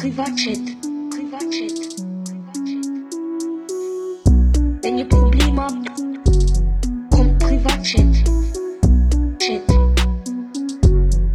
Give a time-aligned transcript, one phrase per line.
[0.00, 0.58] Privatchat.
[1.10, 1.76] Privatchat.
[4.82, 5.90] Wenn ihr Probleme habt,
[7.10, 8.14] kommt Privatchat.
[9.38, 9.66] Chat.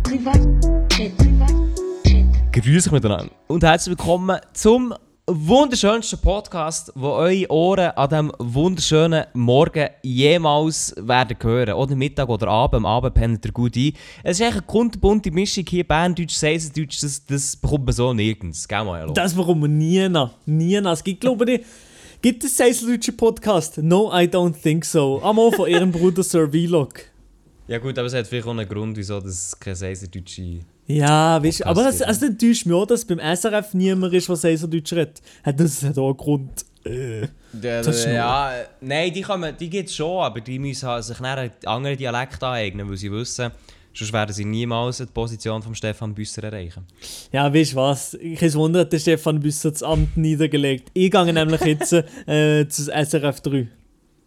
[0.02, 1.16] Privatchat.
[1.16, 2.54] Privatchat.
[2.54, 4.96] Grüß euch miteinander und herzlich willkommen zum
[5.28, 11.74] wunderschönsten Podcast, wo eure Ohren an diesem wunderschönen Morgen jemals werden hören.
[11.74, 12.76] Oder Mittag oder Abend.
[12.76, 13.94] Am Abend pennt ihr gut ein.
[14.24, 15.84] Es ist eigentlich eine kunterbunte Mischung hier.
[15.84, 18.68] Berndeutsch, Seisendeutsch, das, das bekommt man so nirgends.
[18.68, 19.14] Gell, Maelo?
[19.14, 20.32] Das bekommen wir nie nach.
[20.46, 20.94] Nie nach.
[20.94, 21.62] Es gibt, glaube ich,
[22.22, 23.80] gibt es einen deutschen Podcast?
[23.80, 25.22] No, I don't think so.
[25.24, 27.02] Einmal von ihrem Bruder Sir Vlog.
[27.68, 30.60] Ja gut, aber es hat vielleicht auch einen Grund, wieso das keine Seisendeutsche...
[30.88, 34.36] Ja, weißt du, aber es, es enttäuscht mich auch, dass beim SRF niemand ist, der
[34.36, 35.22] Seiserdeutsch redet.
[35.44, 36.66] Hat das hat auch einen Grund.
[36.86, 37.22] Äh.
[37.62, 41.06] Ja, ist ja, nein, die, kann man- die gibt es schon, aber die müssen halt
[41.06, 43.50] sich einen anderen Dialekt aneignen, weil sie wissen,
[43.94, 46.86] sonst werden sie niemals die Position von Stefan Büsser erreichen.
[47.32, 48.18] Ja, weißt du was?
[48.38, 50.90] Kein Wunder, hat der Stefan Büsser das Amt niedergelegt.
[50.94, 51.94] Ich gehe nämlich jetzt
[52.28, 53.68] äh, zu SRF 3.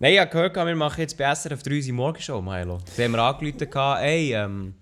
[0.01, 2.79] Nein, ich habe gehört, wir machen jetzt bei SRF 3 unsere Morgenshow, Milo.
[2.97, 4.75] Sie haben mir angerufen, gehabt, ey, ähm,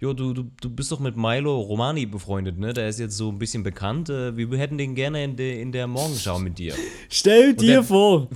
[0.00, 2.72] jo, du, du, du bist doch mit Milo Romani befreundet, ne?
[2.72, 4.08] Der ist jetzt so ein bisschen bekannt.
[4.08, 6.74] Äh, wir hätten den gerne in, de, in der Morgenschau mit dir.
[7.08, 8.28] Stell dir vor,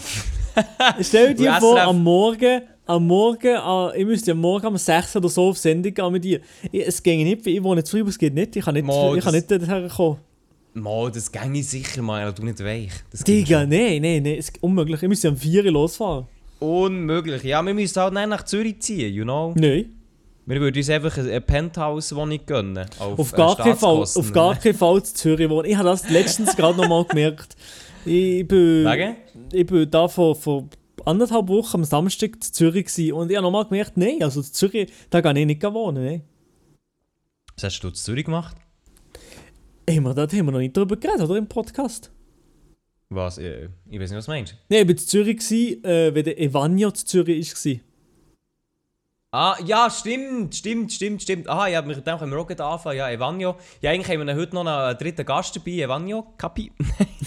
[1.00, 3.46] stell dir vor, am Morgen, am Morgen,
[3.94, 6.40] äh, ich müsste am Morgen um 6 oder so auf Sendung gehen mit dir.
[6.70, 9.24] Ich, es ging nicht, ich wohne Freiburg, es geht nicht, ich kann nicht, Mo, ich
[9.24, 10.18] kann das- nicht dorthin kommen.
[10.76, 12.90] Mo, das ging ich sicher, Milo, du nicht weich.
[13.26, 16.26] Digga, nein, nein, nein, es ist unmöglich, ich müsste am 4 Uhr losfahren.
[16.58, 17.42] Unmöglich.
[17.44, 19.52] Ja, wir müssen halt dann nach Zürich ziehen, you know?
[19.56, 19.92] Nein,
[20.46, 22.86] Wir würden uns einfach eine Penthouse-Wohnung gönnen.
[22.98, 25.70] Auf, auf äh, gar, keinen Fall, Staatskosten, auf gar keinen Fall zu Zürich wohnen.
[25.70, 27.56] Ich habe das letztens gerade noch mal gemerkt.
[28.04, 29.16] Ich bin, Wegen?
[29.52, 30.68] ich bin da vor, vor
[31.06, 34.40] anderthalb Wochen am Samstag zu Zürich gewesen und ich habe noch mal gemerkt, nein, also
[34.40, 36.22] in Zürich, da kann ich nicht wohnen, nein.
[37.54, 38.56] Was hast du in Zürich gemacht?
[39.86, 41.36] Ey, wir, da haben wir noch nicht drüber geredet, oder?
[41.36, 42.10] Im Podcast.
[43.08, 43.38] Was?
[43.38, 44.56] Äh, ich weiß nicht, was du meinst.
[44.68, 47.80] Nein, ich war in Zürich, gewesen, äh, wenn der Evanio zu Zürich war.
[49.36, 51.48] Ah, ja, stimmt, stimmt, stimmt, stimmt.
[51.48, 52.98] Aha, ja, mit dem können wir auch anfangen.
[52.98, 53.56] Ja, Evanio.
[53.80, 55.72] Ja, eigentlich haben wir heute noch einen dritten Gast dabei.
[55.72, 56.70] Evanio, Kapi.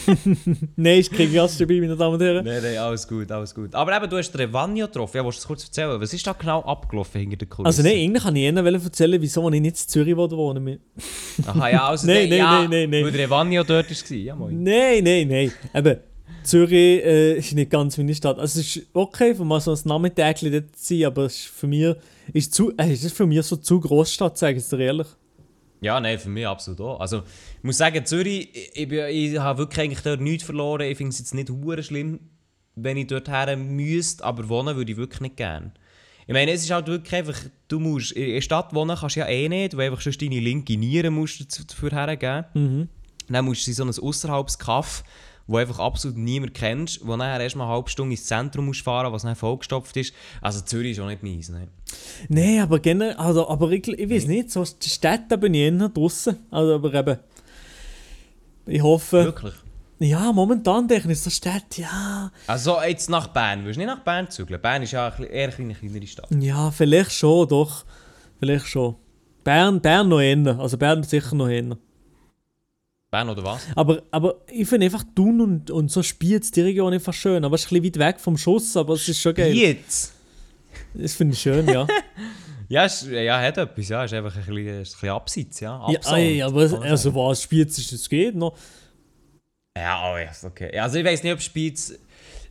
[0.77, 2.45] Nein, ich kriege Gast dabei, meine Damen und Herren.
[2.45, 3.75] nein, nein, alles gut, alles gut.
[3.75, 5.17] Aber eben, du hast den Evanio getroffen.
[5.17, 5.99] Ja, willst du das kurz erzählen?
[5.99, 7.67] Was ist da genau abgelaufen hinter der Kulisse?
[7.67, 10.79] Also nein, eigentlich kann ich Ihnen erzählen, wieso ich nicht in Zürich wohnen will.
[11.45, 13.03] Aha, ja, also Nein, nein, nein, nein, nein.
[13.03, 14.17] Weil der Evanio dort war.
[14.17, 14.63] Ja, moin.
[14.63, 15.51] Nein, nein, nein.
[15.73, 15.97] Eben,
[16.43, 18.39] Zürich äh, ist nicht ganz meine Stadt.
[18.39, 21.47] Also es ist okay, für mal so ein Nachmittag dort zu sein, aber es ist
[21.47, 21.95] für mich,
[22.33, 25.07] ist zu, äh, es ist für mich so zu Großstadt, sage ich dir ehrlich.
[25.81, 26.99] Ja, nein, für mich absolut auch.
[26.99, 30.89] Also, ich muss sagen, Zürich, ich, ich, ich habe wirklich eigentlich dort nichts verloren.
[30.89, 32.19] Ich finde es jetzt nicht hure schlimm,
[32.75, 35.71] wenn ich dort her müsste, aber wohnen würde ich wirklich nicht gerne.
[36.25, 37.39] Ich meine, es ist halt wirklich einfach,
[37.69, 40.39] du musst, in der Stadt wohnen kannst du ja eh nicht, weil einfach schon deine
[40.39, 42.45] linke Niere musst du dafür hergeben.
[42.53, 42.89] Mhm.
[43.29, 45.03] Dann musst du in so ein Ausserhalbskaff,
[45.47, 48.81] wo einfach absolut niemand kennst, wo dann erst mal eine halbe Stunde ins Zentrum musst
[48.81, 50.13] fahren, was dann vollgestopft ist.
[50.41, 51.67] Also Zürich ist auch nicht meins, ne?
[52.27, 55.89] Nein, aber generell, also, aber ich, ich weiß nicht, so die Städte bin ich eher
[55.89, 56.37] draussen.
[56.51, 57.17] Also, aber eben,
[58.65, 59.53] ich hoffe, Wirklich.
[59.99, 64.03] ja, momentan denke ich so Städte, ja, Also jetzt nach Bern, willst du nicht nach
[64.03, 64.61] Bern zügeln?
[64.61, 66.27] Bern ist ja eher eine kleine, kleinere Stadt.
[66.37, 67.85] ja, vielleicht schon, doch,
[68.39, 68.95] vielleicht schon.
[69.45, 71.77] Bern, Bern noch eher, also Bern sicher noch eher.
[73.09, 73.61] Bern oder was?
[73.75, 77.43] Aber, aber ich finde einfach Thun und, und so Spiez, die Region einfach schön.
[77.45, 79.53] Aber es ist ein bisschen weit weg vom Schuss, aber es ist schon geil.
[79.53, 80.13] Jetzt?
[80.93, 81.87] Das finde ich schön, ja.
[82.69, 84.03] Ja, es, ja, hat etwas, ja.
[84.03, 85.89] Ist einfach ein bisschen, ist ein bisschen abseits, ja.
[85.89, 88.57] ja, Absand, ey, aber es- also was, Spiez ist, es geht noch.
[89.77, 90.71] Ja, oh, ja, okay.
[90.75, 91.97] Ja, Also ich weiß nicht, ob Spiez...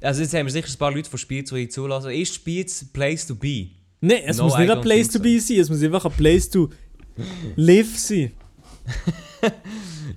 [0.01, 2.13] Also jetzt haben wir sicher ein paar Leute von Spiez, die ich zulassen.
[2.13, 3.67] Ist Spiez place to be?
[4.01, 6.49] Nein, es No, muss nicht ein Place to be sein, es muss einfach ein Place
[6.49, 6.71] to
[7.57, 8.33] live sein.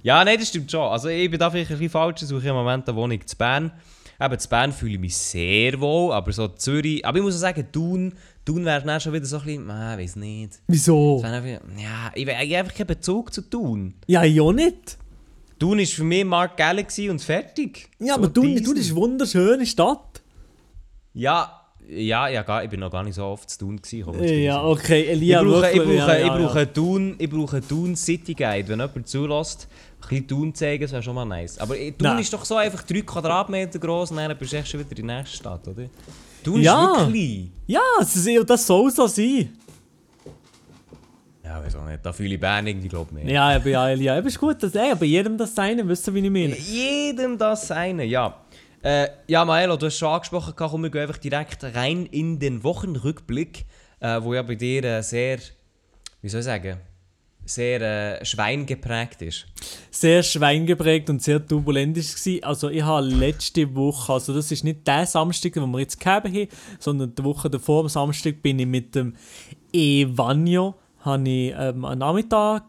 [0.03, 0.81] Ja, nein, das stimmt schon.
[0.81, 3.35] Also ich bin da vielleicht ein bisschen falsch, ich suche im Moment eine Wohnung zu
[3.35, 3.71] Bern.
[4.21, 7.05] Eben, zu Bern fühle ich mich sehr wohl, aber so Zürich...
[7.05, 8.13] Aber ich muss auch sagen, Thun,
[8.45, 9.71] Thun wäre dann schon wieder so ein bisschen...
[9.71, 10.59] Ah, weiß nicht.
[10.67, 11.21] Wieso?
[11.23, 13.93] Einfach- Ja, ich habe einfach keinen Bezug zu Thun.
[14.07, 14.97] Ja, ich auch nicht.
[15.57, 17.89] Thun war für mich Mark Galaxy und fertig.
[17.99, 18.61] Ja, So aber Thun.
[18.63, 20.21] Thun ist eine wunderschöne Stadt.
[21.13, 21.55] Ja,
[21.89, 24.43] ja, ja, gar, ich bin noch gar nicht so oft zu tun gewesen.
[24.43, 25.05] Ja, ich okay.
[25.07, 26.65] Elia, ich brauche, ich wirklich, brauche, ja, ich ja, brauche ja.
[26.65, 28.67] Thun, ich brauche Thun City Guide.
[28.67, 29.67] Wenn jemand zulässt,
[30.01, 31.57] bisschen Thun zeigen, das wäre schon mal nice.
[31.59, 32.19] Aber äh, Thun Nein.
[32.19, 35.07] ist doch so einfach 3 Quadratmeter groß und dann bist du echt schon wieder in
[35.07, 35.85] der nächsten Stadt, oder?
[36.43, 36.83] Thun Ja.
[36.93, 37.51] ist wirklich klein.
[37.67, 39.49] Ja, das soll so sein.
[41.43, 42.05] Ja, weiß auch nicht.
[42.05, 43.33] Da fühle ich Bern irgendwie, glaube ich, mehr.
[43.33, 46.13] Ja, aber ja, Elia, aber ist gut, dass ey, bei jedem das seine, wisst ihr,
[46.13, 46.55] wie ich meine?
[46.55, 48.39] Jedem das seine, ja.
[48.83, 52.63] Äh, ja, Maelo, du hast schon angesprochen, komm, wir gehen einfach direkt rein in den
[52.63, 53.65] Wochenrückblick,
[53.99, 55.39] äh, wo ja bei dir äh, sehr,
[56.21, 56.77] wie soll ich sagen,
[57.49, 59.45] sehr äh, schweingeprägt ist.
[59.91, 62.49] sehr schweingeprägt und sehr turbulent war.
[62.49, 66.27] Also ich habe letzte Woche, also das ist nicht der Samstag, den wir jetzt gehabt
[66.27, 66.47] haben,
[66.79, 69.15] sondern die Woche davor, am Samstag, bin ich mit dem
[69.73, 72.63] Evanio, habe ich ähm, einen Nachmittag,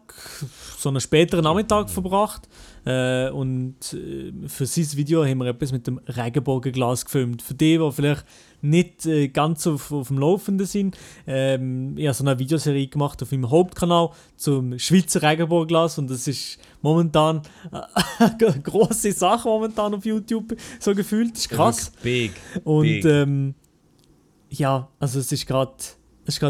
[0.77, 2.47] so einen späteren Nachmittag verbracht.
[2.85, 7.41] Äh, und äh, für sein Video haben wir etwas mit dem Regenbogenglas gefilmt.
[7.41, 8.25] Für die, die vielleicht
[8.61, 10.97] nicht äh, ganz auf, auf dem Laufenden sind,
[11.27, 16.27] ähm, ich habe so eine Videoserie gemacht auf meinem Hauptkanal zum Schweizer Regenbogenglas und das
[16.27, 17.41] ist momentan
[18.19, 21.33] eine grosse Sache momentan auf YouTube, so gefühlt.
[21.33, 21.91] Das ist krass.
[22.01, 22.65] Wirklich Big.
[22.65, 23.05] Und big.
[23.05, 23.55] ähm,
[24.49, 25.75] ja, also es ist gerade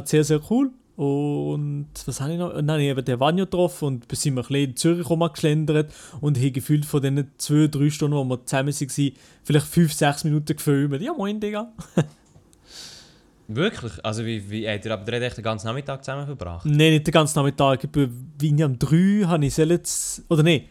[0.05, 0.71] sehr, sehr cool.
[1.01, 2.61] Und was habe ich noch?
[2.61, 5.91] Nein, ich habe den Vanjo getroffen und wir sind wir ein bisschen in Zürich rumgeschlendert
[6.21, 9.11] und haben gefühlt von den zwei, drei Stunden, wo wir zusammen waren,
[9.43, 11.01] vielleicht fünf, sechs Minuten gefilmt.
[11.01, 11.71] Ja, moin, Digga.
[13.47, 13.93] Wirklich?
[14.05, 16.67] Also wie, wie habt ihr aber den ganzen Nachmittag zusammen verbracht?
[16.67, 17.83] Nein, nicht den ganzen Nachmittag.
[17.83, 20.65] Ich bin, wie am 3 habe ich jetzt, oder nein,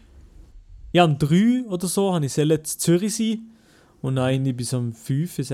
[0.93, 3.51] ja, am 3 oder so habe ich in Zürich sein
[4.01, 5.51] und dann bis am 5, 6.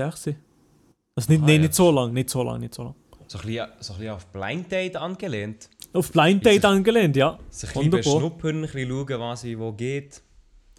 [1.16, 1.58] Also nicht, Ah, nein, ja.
[1.62, 2.94] nicht so lang, nicht so lang, nicht so lang.
[3.28, 5.68] So ein bisschen, so ein bisschen auf Blind Date angelehnt.
[5.92, 7.38] Auf Blind Date angelehnt, ja.
[7.50, 8.12] Sich ein bisschen Wunderbar.
[8.14, 10.22] beschnuppern, ein bisschen schauen, was ich wo geht.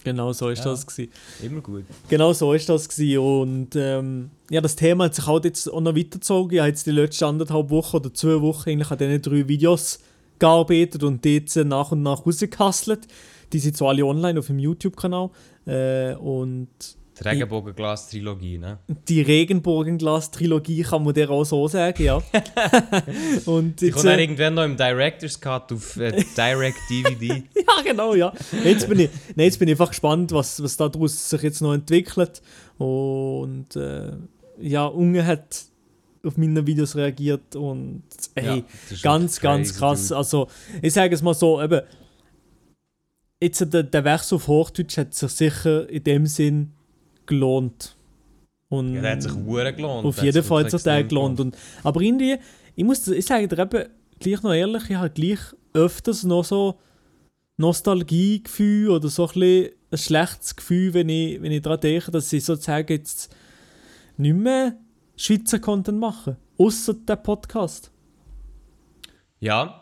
[0.03, 0.65] Genau so ist Ja.
[0.71, 1.11] das gewesen.
[1.43, 1.83] Immer gut.
[2.07, 3.17] Genau so ist das gewesen.
[3.19, 6.53] und ähm, ja, das Thema hat sich halt jetzt auch noch weitergezogen.
[6.53, 9.99] Ich habe jetzt die letzten anderthalb Wochen oder zwei Wochen eigentlich an diesen drei Videos
[10.39, 13.07] gearbeitet und die jetzt nach und nach rausgehustelt.
[13.51, 15.29] Die sind zwar alle online auf dem YouTube-Kanal
[15.65, 16.69] äh, und
[17.19, 18.79] Die Regenbogenglas-Trilogie, ne?
[19.07, 22.15] die Regenbogenglas-Trilogie kann man der auch so sagen, ja.
[23.45, 27.43] und kommt dann äh, irgendwann noch im Director's Cut auf äh, Direct DVD.
[27.55, 28.33] Ja, genau, ja.
[28.63, 31.73] Jetzt bin ich, nein, jetzt bin ich einfach gespannt, was, was daraus sich jetzt noch
[31.73, 32.41] entwickelt.
[32.77, 34.11] Und äh,
[34.59, 35.65] ja, Unge hat
[36.23, 38.03] auf meine Videos reagiert und
[38.35, 40.07] hey, Ja, ganz, ganz krass.
[40.07, 40.17] dude.
[40.17, 40.47] Also,
[40.81, 41.81] ich sage es mal so, eben,
[43.41, 46.73] jetzt der, der Wechsel auf Hochdeutsch hat sich sicher in dem Sinn
[47.29, 47.95] gelohnt.
[48.69, 50.05] Und Ja, der hat sich hure gelohnt.
[50.05, 51.39] auf jeden Fall hat sich der extrem gelohnt.
[51.39, 52.37] Und, aber irgendwie,
[52.75, 53.85] ich muss ich sage dir eben,
[54.19, 55.39] gleich noch ehrlich, ich habe gleich
[55.73, 56.79] öfters noch so
[57.57, 62.43] Nostalgiegefühl oder so ein, ein schlechtes Gefühl, wenn ich, wenn ich daran denke, dass ich
[62.43, 63.33] sozusagen jetzt
[64.17, 64.75] nicht mehr
[65.15, 66.37] Schweizer Content mache.
[66.57, 67.91] Außer der Podcast.
[69.39, 69.78] Ja,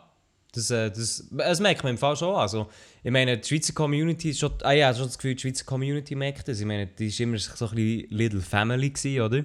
[0.58, 2.34] das, äh, das, das merkt man im Fall schon.
[2.34, 2.68] Also,
[3.02, 4.52] ich meine, die Schweizer Community ist schon.
[4.62, 6.60] Ah ja, schon das Gefühl, die Schweizer Community merkt das.
[6.60, 9.44] Ich meine, die war immer so ein bisschen Little Family, gewesen, oder?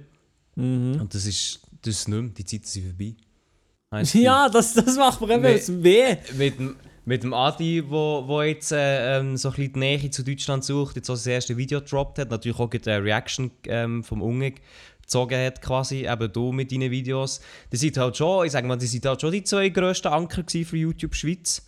[0.56, 1.01] Mhm.
[1.01, 2.31] Und das ist, das ist nicht mehr.
[2.31, 3.15] Die Zeiten sind vorbei.
[3.92, 6.18] Das Ja, das, das macht mir eben weh.
[6.36, 6.75] mit dem,
[7.06, 10.63] mit dem Adi, wo, wo jetzt äh, ähm, so ein bisschen die Nähe zu Deutschland
[10.63, 14.54] sucht, jetzt auch das erste Video gedroppt hat, natürlich auch eine Reaction ähm, vom Unge
[15.04, 17.40] gezogen hat, quasi, eben du mit deinen Videos.
[17.72, 20.44] Die sind halt schon, ich sag mal, die sind halt schon die zwei grössten Anker
[20.48, 21.66] für YouTube Schweiz.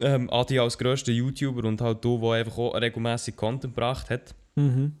[0.00, 4.34] Ähm, Adi als grösster YouTuber und halt du, der einfach auch regelmäßig Content gebracht hat.
[4.56, 4.92] Mhm.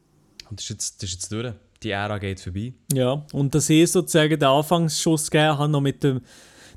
[0.48, 1.52] Und das ist jetzt, das ist jetzt durch.
[1.82, 2.72] Die Ära geht vorbei.
[2.92, 6.22] Ja, und dass ich sozusagen den Anfangsschuss gegeben habe, noch mit dem,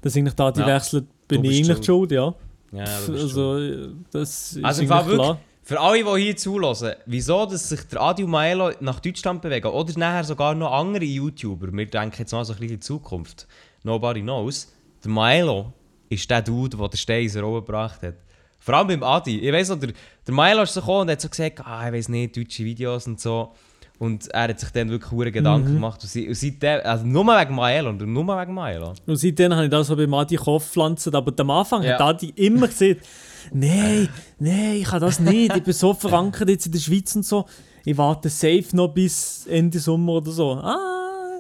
[0.02, 2.36] dass ich da die Ja, wechselt, bin ich eigentlich schuld, ja.
[2.72, 5.40] Ja, also, das ist Also im Fall eigentlich wirklich, klar.
[5.70, 9.68] Für alle, die hier zulassen, wieso dass sich der Adi und Maelo nach Deutschland bewegen
[9.68, 12.86] oder nachher sogar noch andere YouTuber, wir denken jetzt mal so ein bisschen in die
[12.88, 13.48] Zukunft,
[13.84, 14.74] nobody knows,
[15.04, 15.72] der Maelo
[16.10, 18.16] ist der Dude, der den Rolle gebracht hat.
[18.58, 19.38] Vor allem beim Adi.
[19.42, 19.92] Ich weiss noch, der,
[20.26, 23.06] der Maelo ist so gekommen und hat so gesagt, ah, ich weiß nicht, deutsche Videos
[23.06, 23.54] und so.
[24.00, 26.02] Und er hat sich dann wirklich hure Gedanken gemacht.
[26.02, 28.94] Und, sie, und seitdem, also nur wegen Maelo und nur wegen Maelo.
[29.06, 31.94] Und seitdem habe ich das so bei Adi Kopf pflanzt, aber am Anfang Ja.
[31.94, 33.06] hat Adi immer gesagt,
[33.54, 37.26] nein, nein, ich kann das nicht, ich bin so verankert jetzt in der Schweiz und
[37.26, 37.46] so,
[37.86, 40.52] ich warte safe noch bis Ende Sommer oder so.
[40.54, 41.40] Ah.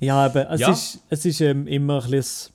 [0.00, 0.72] Ja, aber es Ja.
[0.72, 2.52] ist, es ist ähm, immer ein bisschen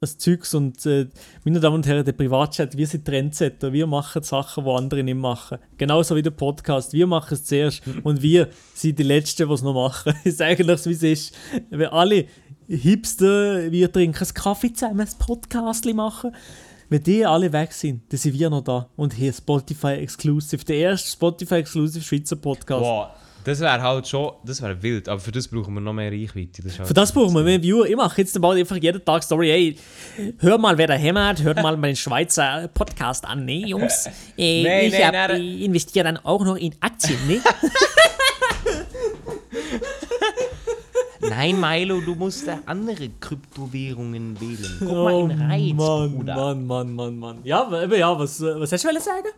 [0.00, 1.06] ein Zeugs und äh,
[1.44, 5.16] meine Damen und Herren, der Privatchat, wir sind Trendsetter, wir machen Sachen, die andere nicht
[5.16, 5.58] machen.
[5.78, 9.62] Genauso wie der Podcast, wir machen es zuerst und wir sind die Letzten, die es
[9.62, 10.14] noch machen.
[10.24, 11.34] Ich sage euch, wie es ist.
[11.70, 12.26] Wenn alle
[12.68, 16.34] Hipster, wir trinken einen Kaffee zusammen, ein Podcast machen,
[16.94, 20.76] wenn die alle weg sind, dann sind wir noch da und hier Spotify Exclusive, der
[20.76, 22.82] erste Spotify Exclusive Schweizer Podcast.
[22.82, 26.12] Boah, das wäre halt schon, das wäre wild, aber für das brauchen wir noch mehr
[26.12, 26.62] Reichweite.
[26.62, 27.84] Das halt Für das brauchen wir mehr Viewer.
[27.86, 29.48] Ich mache jetzt mal einfach jeden Tag Story.
[29.48, 29.76] Hey,
[30.38, 31.42] hör mal, wer da hämmert.
[31.42, 34.08] Hört mal meinen Schweizer Podcast an, ne, Jungs?
[34.38, 35.40] Äh, Nee, ich nee, hab, nein, nein.
[35.40, 37.40] äh, investiere dann auch noch in Aktien, ne?
[41.28, 44.76] Nein, Milo, du musst da andere Kryptowährungen wählen.
[44.78, 46.34] Guck mal in Reiz, Oh, Mann, Bruder.
[46.36, 47.38] Mann, Mann, Mann, Mann.
[47.44, 49.28] Ja, aber ja, was, äh, was hast du wollen sagen?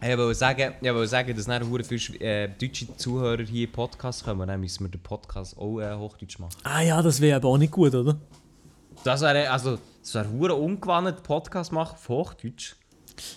[0.00, 3.66] Ich wollte sagen, ich wollte sagen, dass nachher hure viele Schwe- äh, deutsche Zuhörer hier
[3.66, 6.54] in Podcast kommen, dann müssen wir den Podcast auch äh, Hochdeutsch machen.
[6.62, 8.16] Ah ja, das wäre aber auch nicht gut, oder?
[9.04, 12.74] Das wäre, also, Das wäre hure ungewandt, Podcast machen auf Hochdeutsch.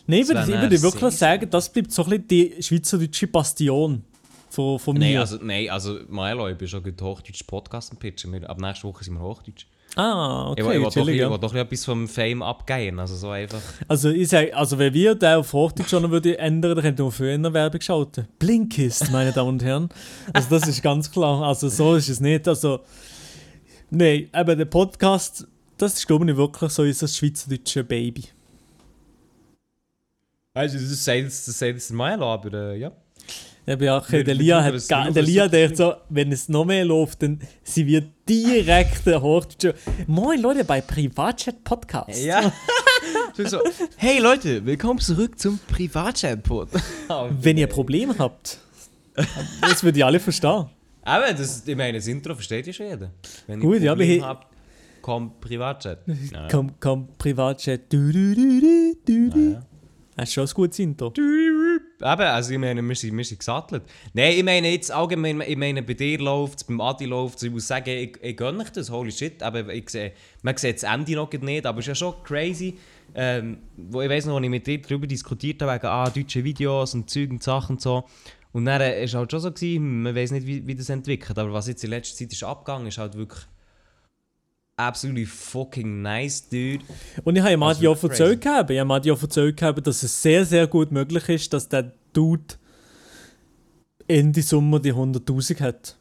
[0.06, 4.04] Nein, ich würde, ich wirklich sehr- sagen, das bleibt so ein bisschen die schweizerdeutsche Bastion
[4.52, 5.22] von, von Nein, mir.
[5.22, 8.34] also, nein, also Milo, ich bin schon gut Hochdeutsch Podcast pitchen.
[8.34, 9.66] Wir, ab nächster Woche sind wir Hochdeutsch.
[9.96, 13.00] ah, ich okay, ich will doch, ich will doch etwas vom Fame abgehen.
[13.00, 13.62] Also so einfach.
[13.88, 17.12] Also, ich sag, also wenn wir den auf Hochdeutsch schon würde ändern, dann könnten wir
[17.12, 18.28] für eine Werbung schalten.
[18.40, 19.90] Blinkist, meine Damen und Herren.
[20.34, 21.44] Also das ist ganz klar.
[21.44, 22.48] Also so ist es nicht.
[22.48, 22.82] Also,
[23.90, 28.26] nein, eben der Podcast, das ist glaube ich wirklich so unser schweizerdeutsche Baby.
[30.54, 32.92] Also, das sagt jetzt, das sagt jetzt aber äh, ja.
[33.68, 36.50] Eben, ja, okay, der Lia hat das ga- nur der Lia denkt so, wenn es
[36.50, 39.22] noch mehr läuft, dann sind wir direkt der.
[40.08, 42.24] Moin Leute bei Privatchat Podcast.
[42.24, 42.52] Ja.
[43.46, 43.60] so,
[43.98, 46.70] hey Leute, willkommen zurück zum Privatchat-Pod.
[47.42, 48.58] Wenn ihr Probleme habt,
[49.62, 50.66] das würde ich alle verstehen.
[51.04, 53.12] Aber das, ich meine, das Intro versteht ja schon jeder.
[53.46, 54.50] Wenn Gut, ja, hier- Probleme hab,
[55.04, 56.00] komm Privatchat.
[56.34, 56.48] Ja.
[56.50, 57.82] Komm, komm, Privatchat.
[57.94, 59.52] Du, du, du, du, du, du.
[59.54, 59.62] ja.
[60.16, 61.12] Das ist schon ein gutes Intro.
[62.02, 63.84] Eben, also ich meine, wir sind, wir sind gesattelt.
[64.14, 67.44] Nein, ich meine jetzt allgemein, ich meine, bei dir läuft es, beim Adi läuft es.
[67.44, 69.44] Ich muss sagen, ich, ich gönne euch das, holy shit.
[69.44, 72.78] Aber ich sehe, man sieht das Ende noch nicht, aber es ist ja schon crazy.
[73.14, 76.44] Ähm, wo ich weiß noch, als ich mit dir darüber diskutiert habe, wegen ah, deutsche
[76.44, 78.06] Videos und Zeug und Sachen und so.
[78.54, 81.38] Und dann war es halt schon so, gewesen, man weiß nicht, wie, wie das entwickelt.
[81.38, 83.42] Aber was jetzt in letzter Zeit ist abgegangen, ist halt wirklich
[84.78, 86.80] absolutely fucking nice, dude.
[87.24, 88.70] Und ich habe ihm Also auch erzählt, gehabt.
[88.72, 92.56] ich habe auch erzählt, gehabt, dass es sehr, sehr gut möglich ist, dass der Dude
[94.08, 95.98] Ende Sommer die 100'000 hat.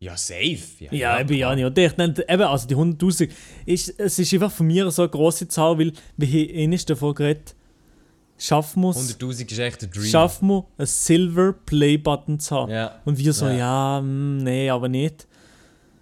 [0.00, 0.58] Ja, safe.
[0.90, 1.64] Ja, eben ja nicht.
[1.64, 3.30] Und ich nenne, eben, also die 100'000,
[3.66, 7.14] ist, es ist einfach von mir so eine grosse Zahl, weil wir haben ähnlich davon
[7.14, 7.56] geredet,
[8.38, 10.04] schaffen wir es, 100'000 ist echt der Dream.
[10.04, 12.70] schaffen wir, einen Silver Play-Button zu haben.
[12.72, 13.00] Ja.
[13.04, 13.52] Und wir so, Ja.
[13.98, 15.26] ja, mm, nee, aber nicht.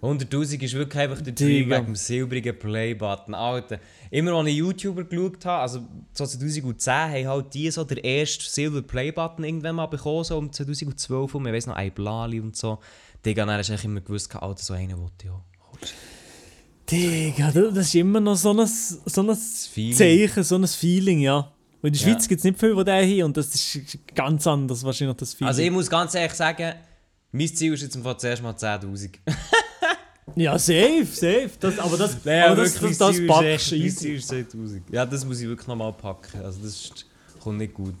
[0.01, 3.33] 100'000 ist wirklich einfach der Dream wegen dem silbrigen Play-Button.
[3.33, 3.79] Alter,
[4.11, 5.81] immer als ich YouTuber geschaut habe, also
[6.13, 6.63] 2010
[6.93, 11.47] haben halt die so den ersten Silver Play-Button irgendwann mal bekommen, so um 2012 rum.
[11.47, 12.79] Ich weiß noch, ein Blali und so.
[13.25, 15.43] Digga, dann hast du immer gewusst, Alter, so einen wollte ich auch.
[16.89, 19.35] Digga, das ist immer noch so ein, so ein.
[19.35, 21.51] Zeichen, so ein Feeling, ja.
[21.81, 22.07] Und in der Ja.
[22.13, 25.33] Schweiz gibt es nicht viel von der hier und das ist ganz anders wahrscheinlich das
[25.33, 25.49] Feeling.
[25.49, 26.73] Also ich muss ganz ehrlich sagen,
[27.31, 29.15] mein Ziel ist jetzt zuerst mal 10'000.
[30.37, 31.49] Ja, safe, safe.
[31.59, 34.01] Das, aber das, Nein, aber das, wirklich, das, das packst du ist
[34.31, 34.81] 10'000.
[34.91, 36.41] Ja, das muss ich wirklich nochmal packen.
[36.43, 37.05] Also das ist,
[37.39, 37.95] kommt nicht gut.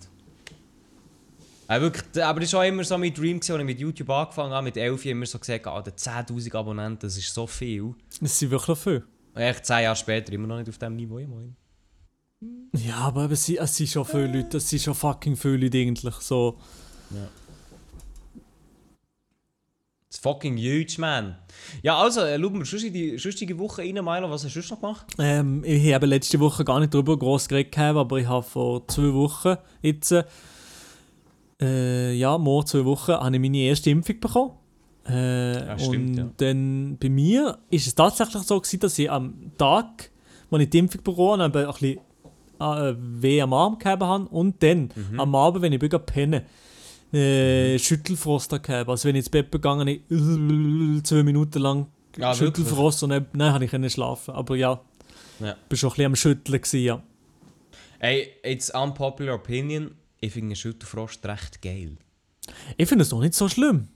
[1.69, 4.53] Ja, wirklich, aber das war auch immer so mein Dream, als ich mit YouTube angefangen
[4.53, 4.63] habe.
[4.63, 7.93] Mit 11 immer so gesagt, ah, 10'000 Abonnenten, das ist so viel.
[8.21, 9.03] Das sind wirklich viel.
[9.35, 11.19] Und echt 10 Jahre später immer noch nicht auf dem Niveau.
[11.19, 11.53] Ich meine.
[12.85, 15.77] Ja, aber es sind- es sind schon viele Leute, es sind schon fucking viele Leute
[15.79, 16.15] eigentlich.
[16.15, 16.57] So.
[20.09, 21.35] Das fucking huge, man.
[21.83, 24.29] Ja, also, äh, schauen wir sonst in die sonstige Woche rein, Milo.
[24.29, 25.05] Was hast du sonst noch gemacht?
[25.19, 28.87] Ähm, ich habe letzte Woche gar nicht darüber groß geredet, gehabt, aber ich habe vor
[28.87, 30.15] zwei Wochen jetzt,
[31.61, 34.51] äh, ja, morgen zwei Wochen, habe ich meine erste Impfung bekommen.
[35.09, 36.29] Äh, Ja, stimmt, und ja.
[36.37, 40.09] dann bei mir ist es tatsächlich so gewesen, dass ich am Tag,
[40.49, 41.99] wo ich die Impfung bekommen habe, ein bisschen
[42.61, 45.19] äh, weh am Arm gehabt habe und dann Mhm.
[45.19, 46.43] am Abend, wenn ich bin, pennen
[47.13, 48.89] äh, Schüttelfrost gehabt.
[48.89, 51.87] Also wenn ich ins Bett gegangen bin, zwei Minuten lang
[52.17, 54.33] Ja, Schüttelfrost und dann, dann habe ich können schlafen.
[54.33, 54.79] Aber ja,
[55.39, 55.55] Ja.
[55.69, 57.03] bin schon ein bisschen am Schütteln gewesen, ja.
[57.99, 59.91] Ey, jetzt unpopular opinion.
[60.19, 61.97] Ich finde Schüttelfrost recht geil.
[62.77, 63.87] Ich finde es doch nicht so schlimm.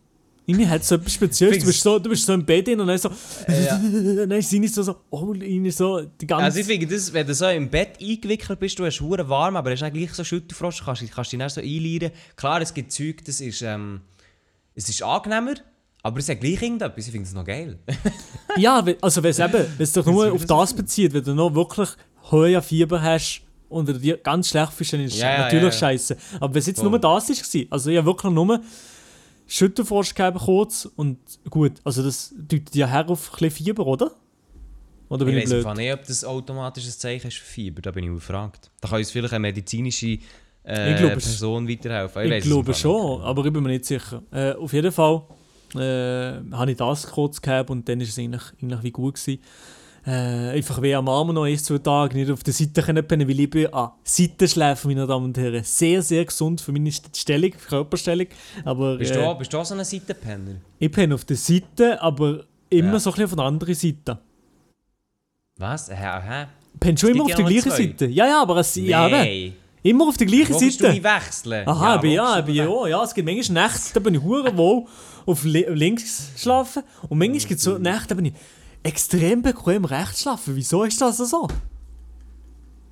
[0.52, 1.60] Irgendwie es so etwas Spezielles.
[1.60, 3.10] Du bist, so, du bist so im Bett und dann so.
[3.48, 3.78] ja.
[4.28, 7.26] dann sind nicht so, so, oh, irgendwie so die ganze Also ich finde, das, wenn
[7.26, 10.24] du so im Bett eingewickelt bist, du hast hure warm, aber es ist eigentlich so
[10.24, 12.12] Schüttelfrost, kannst, kannst dich dann so einleiren.
[12.36, 14.02] Klar, es gibt Zeug, das ist, ähm,
[14.76, 15.56] es ist angenehmer,
[16.04, 17.78] aber es hat gleich irgendetwas, ich finde es noch geil.
[18.58, 21.34] Ja, also wenn es eben, wenn es doch nur auf ist das bezieht, wenn du
[21.34, 21.88] noch wirklich
[22.32, 25.70] hohe Fieber hast und du dir ganz schlecht fühlst, dann ist es Ja, natürlich ja,
[25.70, 25.72] ja.
[25.72, 26.18] scheiße.
[26.40, 26.90] Aber wenn es jetzt Voll.
[26.90, 28.62] nur das war, also ich habe wirklich nur
[29.52, 31.18] Schüttelfrost gegeben kurz und
[31.50, 34.12] gut, also das deutet ja her auf ein bisschen Fieber, oder?
[35.10, 37.92] Oder bin ich ich, weiß nicht, ob das automatisch ein Zeichen ist für Fieber, da
[37.92, 38.72] bin ich überfragt.
[38.80, 40.20] Da kann uns vielleicht eine medizinische
[40.64, 42.24] äh, Ich glaube Person weiterhelfen.
[42.28, 43.26] Ich es glaube schon, nicht.
[43.26, 44.24] aber ich bin mir nicht sicher.
[44.32, 45.24] Äh, auf jeden Fall
[45.76, 49.16] äh, habe ich das kurz gehabt und dann war es eigentlich, eigentlich wie gut.
[49.16, 49.42] Gewesen.
[50.06, 50.12] Äh,
[50.58, 53.40] einfach wie am Arm noch ein, zwei Tage nicht auf der Seite können pennen, weil
[53.40, 55.64] ich bin an Seitenschläfen, meine Damen und Herren.
[55.64, 58.26] Sehr, sehr gesund für meine St- Stellung, Körperstellung.
[58.66, 60.56] Aber Bist, äh, du, auch- bist du auch so ein Seitenpenner?
[60.80, 63.00] ich penne auf der Seite, aber immer Ja.
[63.00, 64.18] so ein bisschen auf der anderen Seite.
[65.58, 65.90] Was?
[65.90, 65.96] Hä?
[65.96, 66.46] hä?
[66.80, 67.78] Penn schon Es immer auf ja der gleichen zwei.
[67.78, 68.06] Seite.
[68.08, 69.16] Ja, ja, aber es, ja, eben.
[69.18, 69.54] Nein.
[69.84, 70.90] immer auf der gleichen du Seite.
[70.94, 71.68] nicht wechseln?
[71.68, 74.16] Aha, ja, ja, ich bist bin du ja, ja, es gibt manchmal Nächte, da bin
[74.16, 74.86] ich hure wohl
[75.28, 78.34] auf li links schlafen und manchmal gibt es so Nächte, da bin ich
[78.84, 80.56] extrem bequem rechts schlafen.
[80.56, 81.48] Wieso ist das so?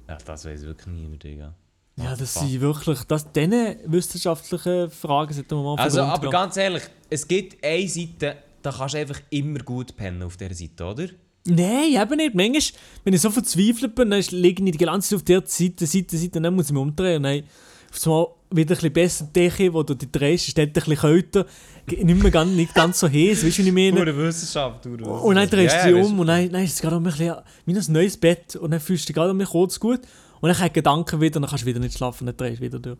[0.08, 1.54] Ja, das weiß wirklich niemand, Digga.
[1.98, 2.44] Ja, das fuck.
[2.44, 6.32] sind wirklich, das, diese wissenschaftlichen Fragen sollten wir mal Also, aber gehen.
[6.32, 10.54] ganz ehrlich, es gibt eine Seite, da kannst du einfach immer gut pennen auf dieser
[10.56, 11.08] Seite, oder?
[11.46, 12.36] Nein, eben nicht.
[12.36, 15.86] Manchmal, wenn ich so verzweifelt bin, dann liege ich die ganze Zeit auf der Seite,
[15.86, 17.44] Seite, Seite, und dann muss ich mich umdrehen und dann
[17.92, 20.98] auf einmal wieder ein bisschen besser Decke, wo du die drehst, ist dort ein bisschen
[20.98, 21.46] kälter,
[21.88, 23.94] nicht mehr ganz, nicht ganz so heiß, weißt du, was ich meine?
[23.94, 25.24] Pure Wissenschaft, Wissenschaft.
[25.24, 27.36] Und dann drehst du dich um und dann, dann ist es gerade um ein bisschen
[27.66, 30.02] wie ein neues Bett und dann fühlst du dich gerade um mich kurz gut
[30.42, 32.60] und dann kommen Gedanken wieder und dann kannst du wieder nicht schlafen und dann drehst
[32.60, 32.98] du wieder durch.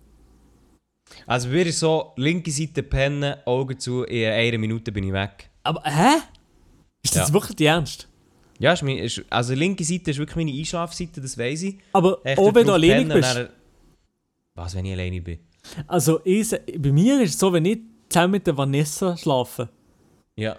[1.26, 5.50] Also mir ist so, linke Seite pennen, Augen zu, in einer Minute bin ich weg.
[5.64, 6.18] Aber, hä?
[7.04, 7.34] Ist das Ja.
[7.34, 8.08] wirklich Ernst?
[8.60, 11.78] Ja, ist mein, ist, also linke Seite ist wirklich meine Einschlafseite, das weiß ich.
[11.94, 13.50] Aber auch wenn du und bist.
[14.60, 15.40] Was, wenn ich alleine bin?
[15.88, 19.70] Also ich, bei mir ist es so, wenn ich zusammen mit der Vanessa schlafe,
[20.36, 20.58] Ja.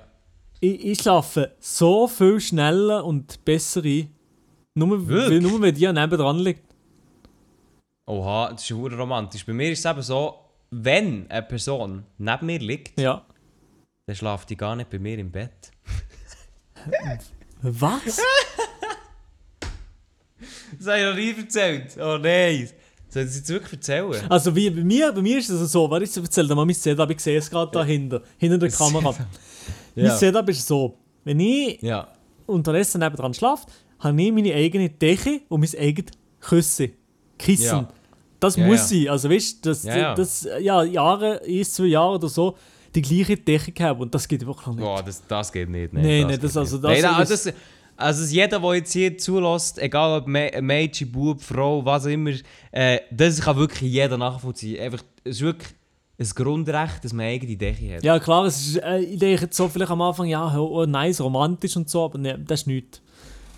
[0.60, 4.08] ich, ich schlafe so viel schneller und besser ein.
[4.74, 6.64] Nur, weil, nur wenn die nebendran liegt.
[8.06, 9.44] Oha, das ist ja romantisch.
[9.44, 10.34] Bei mir ist es eben so,
[10.70, 13.26] wenn eine Person neben mir liegt, Ja.
[14.06, 15.72] dann schlaft die gar nicht bei mir im Bett.
[17.62, 18.18] Was?
[20.78, 21.96] Das habe ich noch nie erzählt.
[21.98, 22.70] Oh nein.
[23.10, 24.14] Soll ich das jetzt wirklich erzählen?
[24.30, 26.74] Also wie bei mir, bei mir ist es so, warte, ich erzähle dir mal mein
[26.74, 29.14] Setup, ich sehe es gerade dahinter, hinter der Kamera.
[29.96, 30.16] Mein Ja.
[30.16, 32.08] Setup ist so, wenn ich Ja.
[32.46, 33.66] unterdessen nebendran schlafe,
[33.98, 36.90] habe ich meine eigene Decke und mein eigenes Küsse,
[37.38, 37.64] Kissen.
[37.64, 37.88] Ja.
[38.38, 39.08] Das Ja, muss sein.
[39.08, 40.14] Also weißt du, ja.
[40.14, 42.56] das ja, Jahre, ein, zwei Jahre oder so,
[42.94, 44.78] die gleiche Decke gehabt und das geht wirklich nicht.
[44.80, 45.92] Boah, das, das geht nicht.
[45.92, 47.54] Nee, nee, geht das- also das Nein, nein, ist- das,
[48.00, 52.32] also jeder, der jetzt hier zulässt, egal ob Mädchen, Bub, Frau, was auch immer,
[52.72, 54.80] äh, das kann wirklich jeder nachvollziehen.
[54.80, 55.68] Einfach, es ist wirklich
[56.18, 58.04] ein Grundrecht, dass man eine eigene Decke hat.
[58.04, 61.20] Ja klar, es ist, äh, ich denke jetzt so vielleicht am Anfang, ja, oh, nice,
[61.20, 63.02] romantisch und so, aber nee, das ist nichts.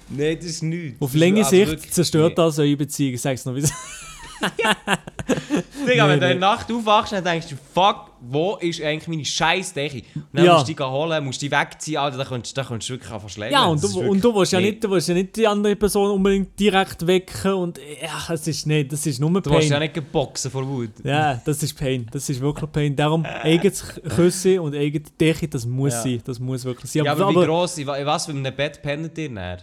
[0.09, 1.01] Nein, das ist nichts.
[1.01, 3.69] Auf lange also Sicht zerstört das eure Beziehung, ich sag's noch wieder.
[5.87, 9.25] Digga, wenn du in der Nacht aufwachst, dann denkst du, fuck, wo ist eigentlich meine
[9.25, 10.03] scheiß Decke?
[10.15, 10.55] Und dann Ja.
[10.55, 12.63] musst du die holen, musst die wegziehen, Alter, dann könntest du
[12.95, 13.53] wirklich zu schlägen.
[13.53, 16.11] Ja, und du, und du willst ja, nicht, du willst ja nicht die andere Person
[16.13, 19.91] unbedingt direkt wecken und ja, es ist nicht, das ist nur Du willst ja Pain.
[19.93, 20.91] nicht boxen vor Wut.
[21.05, 22.95] Ja, das ist Pain, das ist wirklich Pain.
[22.95, 26.03] Darum, eigenes Küsse und eigene Decke, das muss Ja.
[26.03, 27.05] sein, das muss wirklich sein.
[27.05, 29.59] Ja, aber, wie gross, was für einem Bett pennt ihr näher?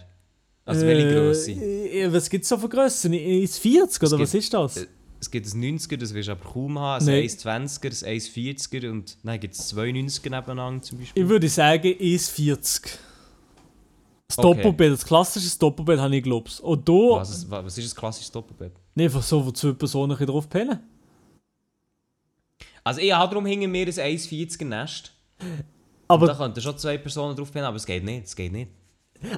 [0.64, 1.50] Also welche Größe?
[1.52, 3.12] Äh, was gibt es so für Grössen?
[3.12, 4.76] Ist 40 oder Es was gibt- ist das?
[4.76, 4.86] äh,
[5.20, 7.22] Es gibt ein 90er, das wirst du aber kaum haben, ein Nein.
[7.24, 11.22] 1,20er, ein 1,40er und dann gibt es zwei 90er nebeneinander zum Beispiel.
[11.22, 12.98] Ich würde sagen, ist 40.
[14.28, 14.62] Das Okay.
[14.62, 16.60] Doppelbett, das klassische Doppelbett habe ich glaube ich.
[16.62, 18.72] Und da, Was ist, was ist ein klassisches Doppelbett?
[18.94, 20.78] nee, einfach so, wo zwei Personen drauf pennen.
[22.84, 25.12] Also ich habe darum hinter mir ein 1,40er Nest.
[26.08, 28.70] Aber da könnten schon zwei Personen drauf pennen, aber es geht nicht, es geht nicht.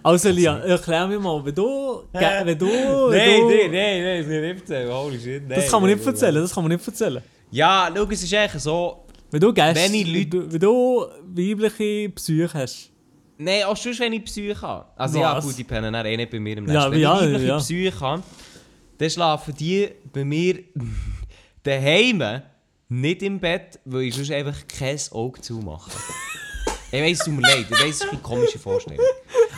[0.03, 4.27] Also Lia, erklär mir mal, wenn du, wenn du, Nein, du nein, nein, nein, das
[4.27, 5.59] kann ich nicht erzählen, holy shit, nein.
[5.61, 7.23] das kann man nicht nein, erzählen, das kann man nicht erzählen.
[7.51, 9.05] Ja, schau, es ist echt so...
[9.31, 12.91] Wenn du Gäste, Wenn Leute- du, wenn du weibliche Psyche hast.
[13.39, 14.85] Nein, auch sonst, wenn ich Psyche habe.
[14.97, 15.45] Also ja, Was?
[15.45, 16.75] gut, die pennen eh nicht bei mir im Nest.
[16.75, 17.59] Ja, wenn ja, ich weibliche ja.
[17.59, 18.23] Psyche habe,
[18.99, 20.61] dann schlafen die bei mir
[21.63, 22.43] daheim
[22.89, 25.91] nicht im Bett, weil ich sonst einfach kein Auge zumache.
[26.91, 29.01] ich weiss, es tut mir leid, ich weiss, es ist eine komische Vorstellung.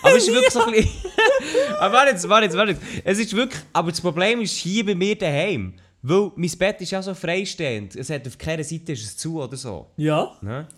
[0.04, 0.90] Aber es ist wirklich so ein bisschen...
[1.80, 2.82] aber warte jetzt, warte jetzt, warte jetzt.
[3.04, 3.60] Es ist wirklich...
[3.72, 5.74] Aber das Problem ist hier bei mir daheim.
[6.02, 7.96] Weil mein Bett ist ja so freistehend.
[7.96, 9.86] Es hat auf keiner Seite ist es zu oder so.
[9.96, 10.36] Ja.
[10.42, 10.68] Ne?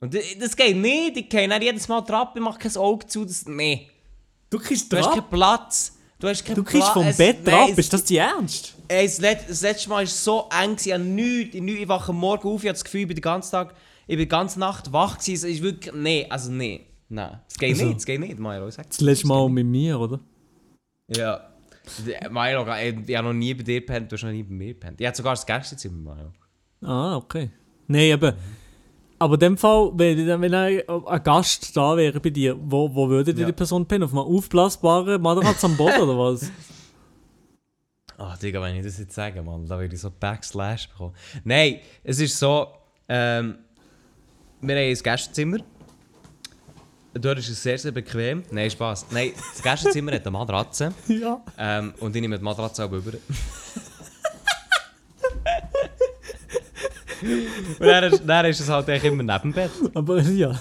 [0.00, 1.16] Und das, geht nicht.
[1.16, 3.24] Ich gehe dann jedes Mal die Treppe, ich mache kein Auge zu.
[3.24, 3.88] Das, nee.
[4.50, 5.96] Du kriegst Du hast keinen Platz.
[6.18, 7.38] Du, hast keinen Du kriegst Pla- vom es- Bett
[7.70, 8.74] es- Ist das die Ernst?
[8.88, 11.88] Ey, das, let, das letzte Mal war es so eng, ich nichts, ich, nichts, ich
[11.88, 13.72] wache morgen auf, ich habe das Gefühl, ich bin den ganzen Tag,
[14.06, 17.58] ich bin die ganze Nacht wach gewesen, es ist wirklich, nee, also nee, nein, es
[17.58, 20.18] geht Also- nicht, es geht nicht, Milo, sag Das letzte Mal mit mir, oder?
[21.08, 21.46] Ja.
[22.30, 24.68] Milo, ey, ich habe noch nie bei dir gepennt, du hast noch nie bei mir
[24.74, 25.00] gepennt.
[25.00, 26.32] Ich hatte sogar das Gästezimmer, Milo.
[26.82, 27.50] Ah, okay.
[27.88, 28.32] Nein, eben.
[29.18, 33.06] Aber in dem Fall, wenn, wenn ein, ein Gast da wäre bei dir, wo, wo
[33.08, 33.44] würde Ja.
[33.46, 34.04] die Person pennen?
[34.04, 36.50] Auf einem aufblasbaren Matratz am Boden oder was?
[38.16, 41.14] Ah, Digga, wenn ich das jetzt sage, Mann, da würde ich so Backslash bekommen.
[41.42, 42.66] Nein, es ist so,
[43.08, 43.56] ähm,
[44.60, 45.56] wir haben ein Gästezimmer.
[47.12, 48.44] Dort ist es sehr, sehr bequem.
[48.50, 49.06] Nein, Spaß.
[49.10, 50.94] Nein, das Gästezimmer hat eine Matratze.
[51.08, 51.40] ja.
[51.58, 53.12] Ähm, und ich nehme die Matratze auch über.
[57.80, 59.70] und dann ist, dann ist es halt eigentlich immer neben dem Bett.
[59.92, 60.58] Aber ja.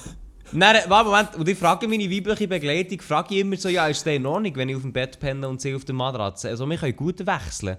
[0.51, 4.03] Dann, warte, Moment, und ich frage meine weibliche Begleitung, frage ich immer so, ja, ist
[4.03, 6.49] das in Ordnung, wenn ich auf dem Bett penne und sie auf der Matratze?
[6.49, 7.77] Also wir können gut wechseln.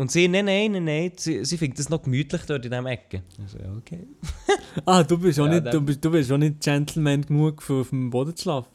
[0.00, 2.86] Und sie, nein, nein, nein, nein, sie, sie findet das noch gemütlich dort in dieser
[2.86, 3.22] Ecke.
[3.44, 4.06] Ich so, ja, okay.
[4.86, 7.82] Ah, du bist auch Ja, nicht, du bist, du bist auch nicht Gentleman genug, für
[7.82, 8.68] auf dem Boden zu schlafen.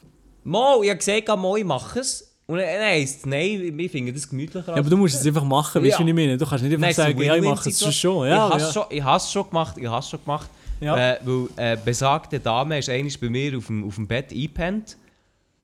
[0.44, 2.32] Mo, ich habe gesagt, Mo, ich mache es.
[2.46, 4.68] Und dann heisst es, nein, ich finde das gemütlicher.
[4.72, 6.06] Ja, aber du musst es einfach machen, weißt du, Ja.
[6.06, 6.38] wie ich meine?
[6.38, 8.28] Du kannst nicht einfach Nein, es sagen, ja, ich mache es schon.
[8.28, 10.48] Ja, ich habe es schon, schon gemacht, ich habe es schon gemacht.
[10.80, 11.14] Ja.
[11.14, 14.96] Äh, weil äh, besagte Dame ist einmal bei mir auf dem, auf dem Bett eingepennt.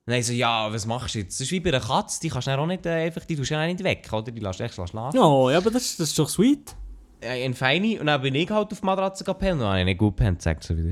[0.05, 1.39] Und dann so, ja, was machst du jetzt?
[1.39, 3.51] Das ist wie bei einer Katze, die kannst du auch nicht äh, einfach, die tust
[3.51, 4.31] du auch nicht weg, oder?
[4.31, 5.15] Die lässt du echt schlafen.
[5.15, 6.75] Ja, ja, aber das, das ist doch sweet.
[7.21, 9.79] Äh, ein Feini, und dann bin ich halt auf die Matratze gepennt und dann habe
[9.79, 10.89] ich nicht gut gepennt, sagt so wie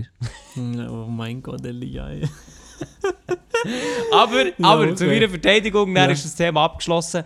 [0.55, 0.87] das.
[0.89, 2.09] Oh mein Gott, Elia.
[4.11, 4.95] Aber, aber okay.
[4.95, 6.11] zu meiner Verteidigung, dann Ja.
[6.13, 7.23] ist das Thema abgeschlossen.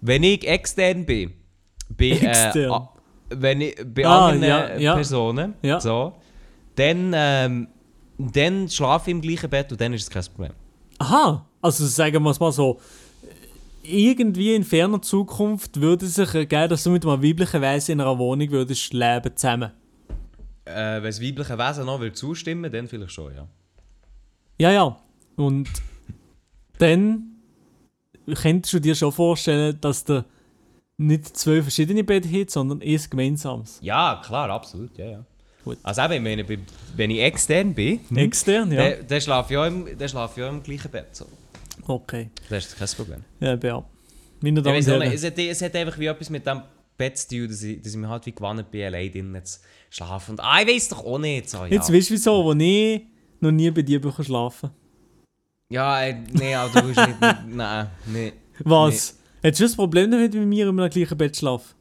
[0.00, 1.34] Wenn ich extern bin,
[1.90, 2.70] bei, äh, Extern?
[2.70, 2.88] a-
[3.30, 4.94] wenn ich, bei Ah, anderen ja, ja.
[4.94, 6.14] Personen, so,
[6.76, 7.68] dann, ähm,
[8.18, 10.52] dann schlafe ich im gleichen Bett und dann ist es kein Problem.
[11.04, 12.80] Aha, also sagen wir es mal so.
[13.82, 18.00] Irgendwie in ferner Zukunft würde es sich ergeben, dass du mit einem weiblichen Wesen in
[18.00, 19.72] einer Wohnung würdest leben zusammen.
[20.64, 23.46] Äh, wenn das weibliche Wesen noch will zustimmen dann vielleicht schon, ja.
[24.58, 24.96] Ja, ja.
[25.36, 25.68] Und
[26.78, 27.36] dann
[28.34, 30.24] könntest du dir schon vorstellen, dass du
[30.96, 33.78] nicht zwei verschiedene Betten hat, sondern ein gemeinsames.
[33.82, 35.24] Ja, klar, absolut, ja, ja.
[35.64, 35.78] Gut.
[35.82, 36.58] Also eben, ich meine, bei-
[36.96, 38.90] wenn ich extern bin, Extern, ja.
[38.90, 41.06] dann, dann schlafe ich, auch im- dann schlafe ich auch im gleichen Bett.
[41.16, 41.26] So.
[41.86, 42.30] Okay.
[42.50, 43.24] Das ist kein Problem.
[43.40, 43.84] Ja, ja.
[44.40, 46.60] Meine Ich Damen auch nicht, es, hat, es hat einfach wie etwas mit dem
[46.98, 49.58] Bett zu tun, dass ich, dass ich mir halt wie gewonnen bin, allein drinnen zu
[49.90, 50.32] schlafen.
[50.32, 51.48] Und ah, ich weiß doch auch nicht.
[51.48, 51.66] So, ja.
[51.66, 53.00] Jetzt weißt du wieso, wo ich
[53.40, 54.70] noch nie bei dir schlafen
[55.70, 57.20] Ja, äh, nee, aber du willst nicht.
[57.48, 58.32] Nein, nee.
[58.60, 59.18] Was?
[59.42, 61.74] Hättest du ein Problem damit, mit mir in einem gleichen Bett schlafen?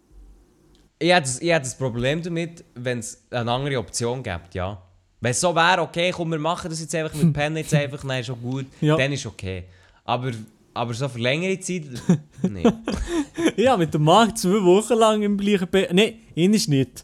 [1.04, 4.82] Ich hätte das, ich hätte das Problem damit, wenn es eine andere Option gibt, ja.
[5.20, 8.02] Wenn es so wäre, okay, komm, wir machen das jetzt einfach mit Pen jetzt einfach,
[8.06, 8.96] nein, ist schon gut, Ja.
[8.96, 9.66] dann ist okay.
[10.06, 10.32] Aber,
[10.74, 11.84] aber so für längere Zeit,
[12.42, 12.64] nee.
[13.58, 15.92] Ja, mit dem Marc zwei Wochen lang im gleichen Bett.
[15.92, 17.04] Nein, ihn ist nicht.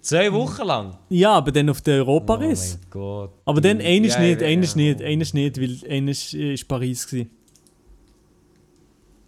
[0.00, 0.98] Zwei Wochen lang?
[1.08, 2.74] Ja, aber dann auf der Europareise.
[2.74, 3.30] Oh mein Gott.
[3.44, 6.54] aber dann, einer ist nicht, einer ist nicht, einer ist nicht, weil einer ist, äh,
[6.54, 7.30] ist Paris gewesen.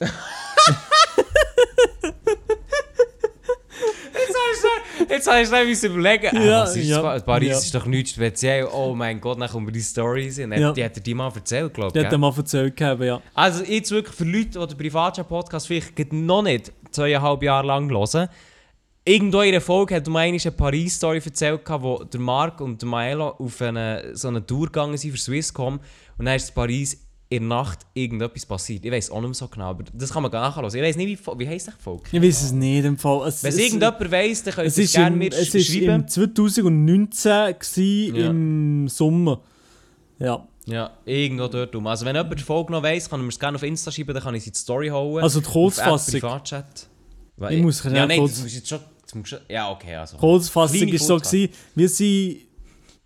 [5.08, 7.24] Jetzt ich schnell müssen überlegen, äh, Ja, was ist ja, das?
[7.24, 7.58] Paris ja.
[7.58, 8.66] ist doch nichts speziell.
[8.72, 10.38] Oh mein Gott, dann kommen wir die Stories.
[10.38, 10.72] Ja.
[10.72, 12.06] Die hat er dir mal erzählt, glaube Der ich.
[12.06, 13.20] hat er mal erzählt gehabt, ja.
[13.34, 18.28] Also jetzt wirklich für Leute, die den Privatchat-Podcast vielleicht noch nicht zweieinhalb Jahre lang hören.
[19.04, 23.30] Irgendwo in einer Folge hat einmal eine Paris-Story erzählt, wo der Marc und der Maelo
[23.30, 25.80] auf eine, so eine Tour gegangen sind für Swisscom.
[26.18, 28.84] Und dann ist Paris in der Nacht irgendetwas passiert.
[28.86, 30.68] Ich weiß auch nicht mehr so genau, aber das kann man gar nachhören.
[30.74, 32.04] Ich weiß nicht, wie, wie heisst die Folge?
[32.10, 33.28] Ich weiß es nicht im Fall.
[33.28, 35.48] Es, Wenn es es- irgendjemand weiss, dann könnt es ihr es gerne im, mir es
[35.66, 35.90] schreiben.
[36.02, 38.26] im 2019 gewesen, Ja.
[38.30, 39.40] im Sommer.
[40.18, 40.46] Ja.
[40.66, 41.86] Ja, irgendwo dort rum.
[41.86, 44.12] Also wenn jemand die Folge noch weiss, kann er mir es gerne auf Insta schreiben,
[44.12, 45.22] dann kann ich sie in die Story hauen.
[45.22, 46.20] Also die Kurzfassung.
[46.20, 46.88] Privatchat.
[47.50, 48.80] Ich muss ja, nein, kurz- das muss jetzt schon,
[49.22, 49.40] das.
[49.48, 50.16] Ja, okay, also...
[50.18, 52.38] Kurzfassung war so, gewesen, wir sind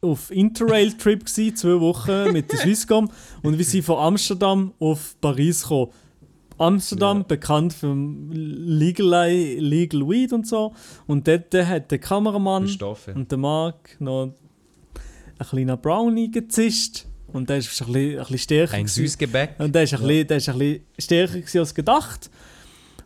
[0.02, 3.08] auf Interrail-Trip, zwei Wochen mit der Swisscom
[3.42, 5.92] und wir sind von Amsterdam auf Paris gekommen.
[6.58, 7.22] Amsterdam, Ja.
[7.24, 7.94] bekannt für
[8.32, 10.72] Legal, Legal Weed und so.
[11.06, 13.14] Und dort hat der Kameramann Stoffe.
[13.14, 14.32] und der Marc noch
[15.38, 17.06] ein kleiner Brownie gezischt.
[17.32, 18.74] Und der ist ein bisschen, ein bisschen stärker.
[18.74, 19.54] Ein süßes Gebäck.
[19.58, 22.30] Und der ist ein, bisschen, der ist ein bisschen stärker als gedacht.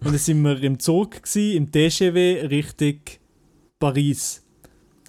[0.00, 3.00] Und dann sind wir im Zug, gewesen, im TGW Richtung
[3.78, 4.42] Paris.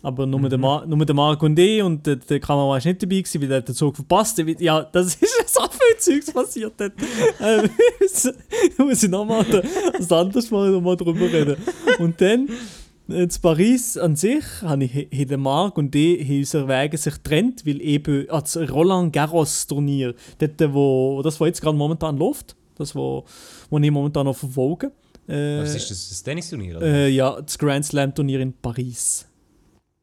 [0.03, 3.01] Aber nur, der, Mar nur der Marc und ich und der, der Kameramann war nicht
[3.01, 4.38] dabei, gewesen, weil der hat den Zug verpasst.
[4.38, 4.62] hat.
[4.62, 6.73] Ja, das ist so viel Zeugs passiert.
[6.77, 6.93] dort.
[7.41, 7.69] Ähm,
[8.77, 9.45] Da muss ich nochmal
[9.97, 11.55] das anderes Mal noch mal drüber reden.
[11.99, 12.47] Und dann
[13.07, 17.13] in Paris an sich habe ich he- der Marc und ich haben unsere Wege sich
[17.15, 22.55] getrennt, weil eben das Roland Garros Turnier, dort, wo, das, was jetzt gerade momentan läuft,
[22.77, 23.23] das, wo,
[23.69, 24.91] wo ich momentan noch verfolge.
[25.27, 26.10] Äh, Was ist das?
[26.10, 26.81] Das Tennisturnier?
[26.81, 29.26] äh, ja, das Grand Slam Turnier in Paris.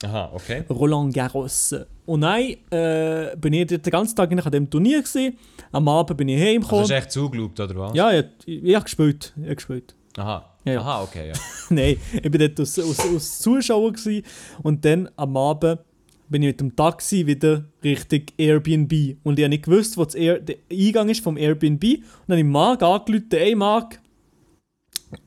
[0.04, 0.64] Aha, okay.
[0.70, 1.74] Roland Garros.
[2.06, 2.40] Und dann
[2.70, 5.36] äh, bin ich den ganzen Tag an dem Turnier gewesen.
[5.72, 6.82] Am Abend bin ich Also heimgekommen.
[6.82, 7.94] hast du echt zugeschaut, oder was?
[7.94, 9.32] ja, ich, ich, ich habe gespielt.
[9.36, 9.94] Ich habe gespielt.
[10.16, 10.50] Aha.
[10.64, 10.80] Ja, ja.
[10.80, 11.34] Aha, okay, ja.
[11.70, 14.24] Nein, ich bin dort als, als, als Zuschauer gewesen.
[14.62, 15.80] und dann am Abend
[16.28, 19.16] bin ich mit dem Taxi wieder Richtung Airbnb.
[19.22, 21.82] Und ich habe nicht gewusst, wo Air, der Eingang ist vom Airbnb.
[21.84, 24.00] Und dann habe ich Marc angerufen, ey Marc,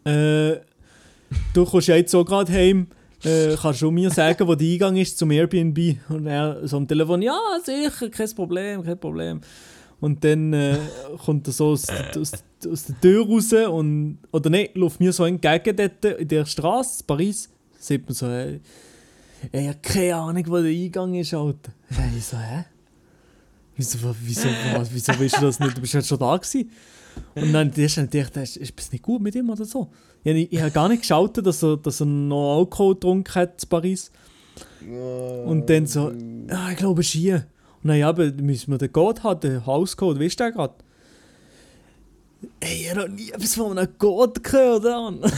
[0.03, 0.57] äh,
[1.53, 2.87] du kommst ja jetzt so gerade heim,
[3.23, 5.97] äh, kannst du mir sagen, wo der Eingang ist zum Airbnb?
[6.09, 9.41] Und er so am Telefon, ja sicher, kein Problem, kein Problem.
[9.99, 10.77] Und dann äh,
[11.25, 12.31] kommt er so aus, aus,
[12.69, 17.03] aus der Tür raus und, oder nein, läuft mir so entgegen dort in der Straße,
[17.05, 17.49] Paris,
[17.79, 18.59] sieht man so, äh,
[19.51, 21.71] ich habe keine Ahnung, wo der Eingang ist, Alter.
[22.15, 22.65] Ich so, hä?
[23.75, 25.77] Wieso, wieso, was, wieso weißt du das nicht?
[25.77, 26.71] Du bist ja schon da gewesen.
[27.35, 29.89] Und dann erste dachte ich, ist es nicht gut mit ihm oder so?
[30.23, 33.63] Ich, habe- ich habe gar nicht geschaut, dass er, dass er noch Alkohol getrunken hat
[33.63, 34.11] in Paris.
[35.45, 36.11] Und dann so,
[36.49, 37.47] ah, ich glaube, es ist hier.
[37.83, 40.73] Und Naja, aber müssen wir den Code haben, den Hauscode, weißt du den gerade?
[42.59, 44.83] Ey, ich habe nie etwas von einem Code gehört.
[44.83, 45.15] Mann.
[45.21, 45.31] und,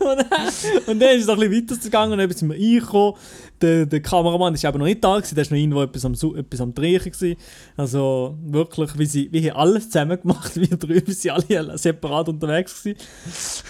[0.00, 0.48] dann,
[0.86, 3.14] und dann ist es noch ein bisschen weitergegangen und dann sind wir reingekommen.
[3.62, 6.14] Der, der Kameramann war aber noch nicht da, gewesen, der war noch irgendwo etwas am,
[6.36, 6.98] etwas am Drehen.
[7.02, 7.36] Gewesen.
[7.76, 12.82] Also wirklich, wie sie, wie haben alles zusammen gemacht, wir wir sind alle separat unterwegs
[12.82, 12.98] gewesen.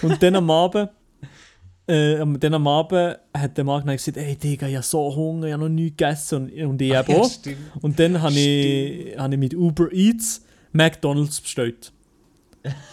[0.03, 0.89] Und dann am Abend,
[1.87, 5.47] äh, dann am Abend hat der Marc dann gesagt, ey Digga, ich habe so Hunger,
[5.49, 7.31] ich habe noch nichts gegessen und, und ich eben Ja, auch.
[7.31, 7.59] stimmt.
[7.83, 11.93] Und dann habe ich, habe ich mit Uber Eats McDonalds bestellt.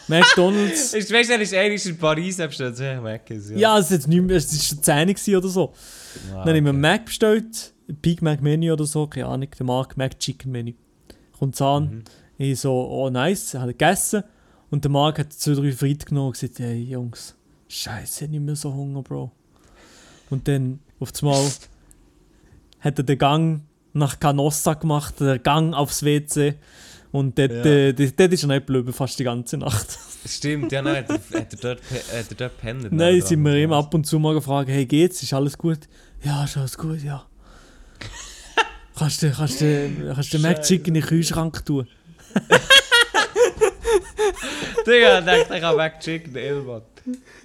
[0.07, 0.93] McDonalds.
[0.95, 4.07] Ist, weißt du, er ist eigentlich in Paris bestellt, ja, Mac ist, ja, es ist
[4.07, 5.73] nicht mehr, es ist schon 10 gewesen oder so.
[6.31, 9.49] Ah, Dann habe ich mir einen Mac bestellt, Big Mac Menü oder so, keine Ahnung,
[9.57, 10.73] der Mark Mac Chicken Menü.
[11.37, 12.03] Kommt an, Mhm.
[12.37, 14.23] ich so, oh nice, habe gegessen.
[14.69, 17.35] Und der Mark hat zwei, drei Fried genommen und gesagt, hey Jungs,
[17.69, 19.31] scheiße, nicht mehr so Hunger, Bro.
[20.29, 21.43] Und dann auf einmal
[22.81, 23.61] hat er den Gang
[23.93, 26.55] nach Canossa gemacht, der Gang aufs WC.
[27.11, 27.65] Und dort, Ja.
[27.65, 29.87] äh, dort, dort ist er nicht geblieben, fast die ganze Nacht.
[30.27, 32.91] Stimmt, ja, nein, hat er, dort, hat er dort pennt.
[32.91, 35.23] Nein, sind wir immer ab und zu mal gefragt, hey, geht's?
[35.23, 35.79] Ist alles gut?
[36.23, 37.25] Ja, ist alles gut, ja.
[38.95, 41.87] kannst du, kannst du, kannst du den Mac Chicken in den Kühlschrank tun?
[44.85, 46.83] Digga, denkt er kann Mac Chicken, Elbert.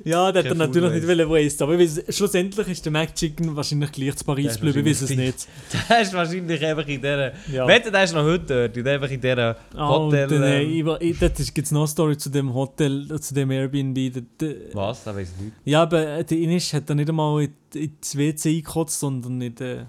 [0.04, 3.14] Ja, der hat er natürlich nicht wollen waste, aber ich weiss, schlussendlich ist der Mac
[3.14, 5.48] Chicken wahrscheinlich gleich zu Paris Der geblieben, ich weiß es nicht.
[5.88, 7.32] Der ist wahrscheinlich einfach in dieser...
[7.50, 7.66] Ja.
[7.66, 10.28] Wette, der ist noch heute dort, in einfach in dieser Ah, Hotel...
[10.28, 13.32] dann, äh, ähm, ich, ich, dort gibt es noch eine Story zu dem Hotel, zu
[13.34, 14.12] dem Airbnb.
[14.12, 15.04] Dort, äh, was?
[15.04, 15.56] Da weiß ich nicht.
[15.64, 19.40] Ja, aber äh, der Inisch hat da nicht einmal in, in das WC eingekotzt, sondern
[19.40, 19.86] in den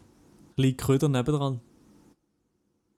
[0.55, 1.60] kleinen Köder nebendran.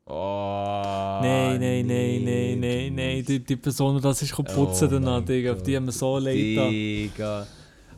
[0.09, 3.25] Oh, Nein, nein, nein, nein, nein, nein.
[3.25, 6.17] Die, die Person, die das ist putzen Oh danach, Digga, auf die haben wir so
[6.17, 6.35] leid.
[6.35, 7.45] Digga.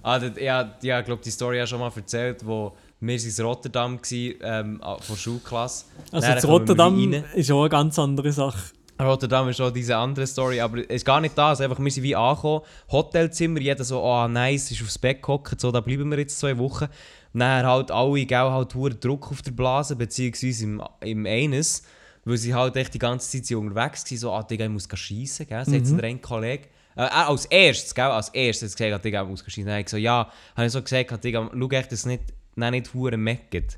[0.01, 3.23] Ah, das, ja, ja, ich glaube, die Story habe ich schon mal erzählt, wo wir
[3.23, 5.85] in Rotterdam waren, ähm, ah, von Schulklasse.
[6.11, 8.73] Also Dann Rotterdam ist auch eine ganz andere Sache.
[8.99, 11.61] Rotterdam ist auch diese andere Story, aber es ist gar nicht das.
[11.61, 15.71] Einfach, wir sind wie angekommen, Hotelzimmer, jeder so, oh nice, ist aufs Bett gehockt, so,
[15.71, 16.87] da bleiben wir jetzt zwei Wochen.
[17.33, 21.83] Dann halt alle, gell, halt hohen Druck auf der Blase, beziehungsweise im, im Eines,
[22.29, 24.87] weil sie halt echt die ganze Zeit so unterwegs waren, so, ah, Digga, ich muss
[24.93, 25.97] schiessen, gell, sagt mhm.
[25.97, 26.67] der ein Kollege.
[26.95, 29.65] Äh, als erstes, gell, als erstes hat er gesagt, Digga, ich muss schiessen.
[29.65, 32.23] Dann habe ich so, ja, habe ich so gesagt, Digga, schau echt, dass es nicht,
[32.55, 33.77] nein, nicht hure mecket.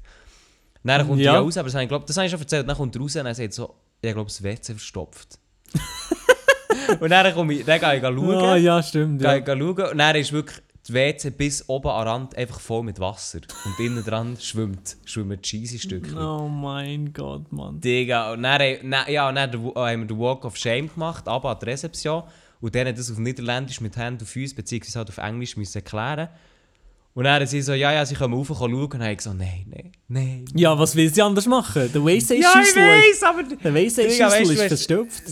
[0.83, 1.35] Dann kommt Ja.
[1.35, 3.01] er raus, aber das, habe ich, glaub, das habe ich schon erzählt, dann kommt er
[3.01, 5.37] raus und er sagt so, ich glaube, das WC verstopft.
[6.99, 8.35] und dann, komme ich, dann gehe ich schauen.
[8.35, 9.21] Ah, ja, stimmt.
[9.21, 9.37] Gehe Ja.
[9.37, 10.61] ich schauen und dann ist wirklich
[10.91, 13.39] das WC bis oben den Rand einfach voll mit Wasser.
[13.65, 16.17] Und innen dran schwimmt, schwimmen cheesy Stückchen.
[16.17, 17.79] Oh mein Gott, Mann.
[17.79, 21.51] Digga, und dann, dann, ja, und dann haben wir den Walk of Shame gemacht, aber
[21.51, 22.23] an der Rezeption.
[22.59, 25.77] Und dann hat das auf Niederländisch mit Hand und Füßen, beziehungsweise halt auf Englisch müssen
[25.77, 26.29] erklären.
[27.13, 28.73] Und dann sie so, ja, ja, sie können rauf schauen.
[28.73, 30.45] Und dann habe ich gesagt, nein, nein, nein.
[30.53, 31.89] Ja, was will sie anders machen?
[31.93, 33.43] Der Waystation Ja, ich weiß, aber...
[33.43, 35.23] Der Digga, Waystation weißt du, Schüssel ist verstopft.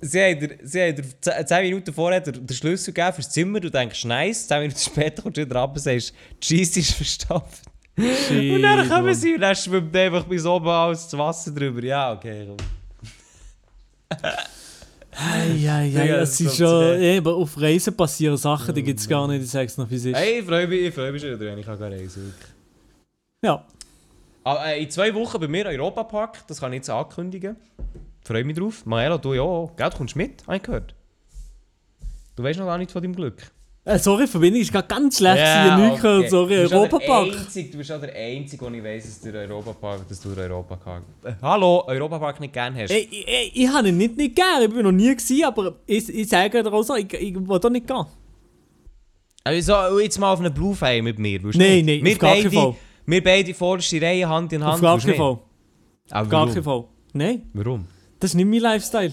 [0.00, 3.30] Sie haben dir, sie haben dir ze- 10 Minuten vorher den, den Schlüssel gegeben fürs
[3.30, 6.92] Zimmer, du denkst, nice, 10 Minuten später kommst du wieder ab und sagst, Scheisse ist
[6.92, 7.62] verstopft.
[7.96, 11.82] Und dann kommen sie und dann schwimmt einfach bis oben alles das Wasser drüber.
[11.84, 12.56] Ja, okay, komm.
[15.56, 19.08] Ja, ja, Digga, ja, es ist schon, eben auf Reisen passieren Sachen, die gibt es
[19.08, 20.04] gar nicht, ich sag's noch, ist.
[20.06, 22.50] Hey, ich freue mich, ich freue mich schon wenn ich kann reisen kann.
[23.42, 23.64] Ja,
[24.46, 27.56] Ah, äh, in zwei Wochen bei mir im Europapark, das kann ich jetzt ankündigen.
[28.24, 28.86] Freue mich drauf.
[28.86, 29.76] Maelo, du ja auch.
[29.76, 30.94] Gell, du kommst mit, habe ich gehört.
[32.36, 33.42] Du weißt noch gar nicht von deinem Glück.
[33.84, 36.78] äh, sorry, die Verbindung ist gerade ganz schlecht, ja, nicht sorry, Du bist auch der
[36.78, 37.30] Europapark.
[37.70, 41.02] Du bist auch der Einzige, der ich weiss, dass du Europapark, dass du Europapark...
[41.22, 42.90] Äh, hallo, Europapark nicht gerne hast.
[42.90, 45.74] Ey, ich, ich, ich habe ihn nicht, nicht gern, ich bin noch nie gewesen, aber
[45.86, 48.06] ich, ich sage dir auch so, ich, ich will da nicht gehen.
[49.44, 51.38] Also, jetzt mal auf einen Blue Fire mit mir.
[51.42, 51.86] Nein, nicht?
[51.86, 52.74] nein, wir auf gar keinen beide, Fall.
[53.04, 54.76] Wir beide vorderste Reihe, Hand in Hand.
[54.76, 55.32] Auf gar keinen Fall.
[55.32, 56.14] nicht?
[56.14, 56.84] Auf gar keinen Fall.
[57.12, 57.86] Nein, Warum?
[58.24, 59.12] Das ist nicht mein Lifestyle.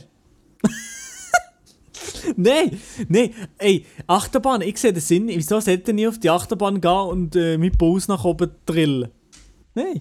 [2.37, 6.79] nein, nein, ey, Achterbahn, ich sehe den Sinn, wieso sollte ich nie auf die Achterbahn
[6.79, 9.11] gehen und äh, mit Bus nach oben drillen?
[9.75, 9.99] Nein,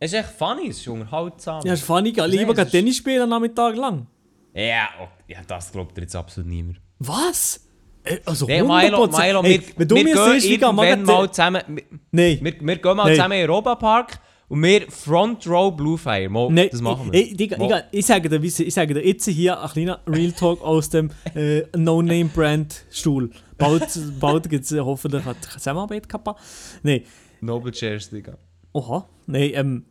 [0.00, 1.64] Es ist echt funny, es ist unterhaltsam.
[1.64, 4.06] ja, ist funny, ich lieber es ist- Tennis spielen am Nachmittag lang.
[4.52, 4.88] Ja,
[5.26, 6.78] ja das glaubt dir jetzt absolut niemand.
[6.98, 7.66] Was?
[8.04, 8.82] Äh, Also Hey, 100%.
[8.82, 11.32] Milo, Milo, Ey, wir, wenn du wir mir gehen siehst, irgendwann mal...
[11.32, 11.62] zusammen...
[12.10, 12.38] Nein.
[12.42, 13.14] wir, wir gehen mal Nein.
[13.14, 14.20] zusammen in den Europapark
[14.52, 16.28] und wir Front Row Blue Fire.
[16.28, 17.18] Mal, Nein, das machen wir.
[17.18, 20.30] Ich, ich, ich, ich, ich, sage dir, ich sage dir jetzt hier ein kleiner Real
[20.32, 23.30] Talk aus dem äh, No-Name-Brand-Stuhl.
[23.56, 23.88] Bald,
[24.20, 26.36] bald gibt es hoffentlich eine Zusammenarbeit kappa.
[26.82, 27.02] Nein,
[27.40, 28.36] Noble Chairs, Digga.
[28.74, 29.84] oha, nein, ähm,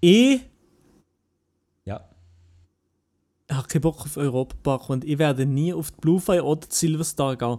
[0.00, 0.40] ich
[1.84, 2.00] Ja.
[3.52, 7.36] habe keinen Bock auf Europapark und ich werde nie auf die Bluefire oder die Silverstar
[7.36, 7.58] gehen.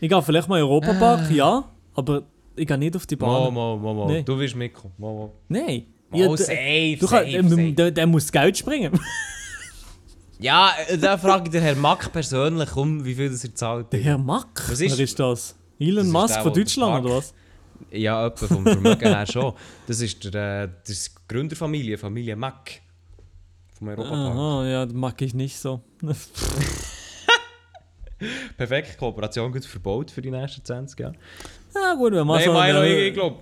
[0.00, 2.22] Ich gehe vielleicht mal in Europapark, ja, aber
[2.58, 3.52] ich gehe nicht auf die Bahn.
[3.52, 4.06] mo, mo, mo.
[4.10, 4.22] Nee.
[4.22, 4.94] Du wirst mitkommen.
[4.98, 5.34] Mo, mo.
[5.48, 5.86] Nein.
[6.10, 7.72] Mo, Ja, safe, du safe, kann, safe.
[7.72, 8.98] Der, der muss Geld springen.
[10.40, 13.92] Ja, äh, da frage ich den Herrn Mack persönlich um, wie viel das er zahlt.
[13.92, 14.66] Der Herr Mack?
[14.70, 15.56] Was ist- Wer ist das?
[15.80, 17.34] Elon Musk von Deutschland Mack- oder was?
[17.90, 19.52] Ja, etwa vom Vermögen her schon.
[19.88, 22.80] Das ist der, äh, das Gründerfamilie, Familie Mack.
[23.76, 24.36] Vom Europapark.
[24.36, 25.80] Aha, ja, das mag ich nicht so.
[28.56, 31.14] Perfekt, Kooperation gut verbaut für die nächsten 20 Jahre.
[31.74, 32.52] Ja gut, wenn man Nein, so...
[32.52, 33.36] Milo, ich, ich glaube,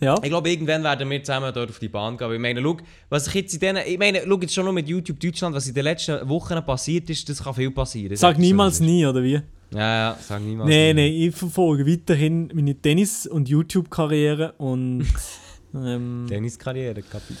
[0.00, 0.14] ja.
[0.22, 2.32] ich glaub, irgendwann werden wir zusammen dort auf die Bahn gehen.
[2.32, 2.76] Ich meine, schau,
[3.08, 5.66] was ich jetzt in denen, ich meine, schau jetzt schon nur mit YouTube Deutschland, was
[5.66, 8.16] in den letzten Wochen passiert ist, das kann viel passieren.
[8.16, 9.40] Sag So, niemals ist- nie, oder wie?
[9.70, 11.02] Ja, ja, sag niemals Nein, nie.
[11.02, 15.06] nein, ich verfolge weiterhin meine Tennis- und YouTube-Karriere und...
[15.74, 17.34] ähm, Tenniskarriere, Kapi.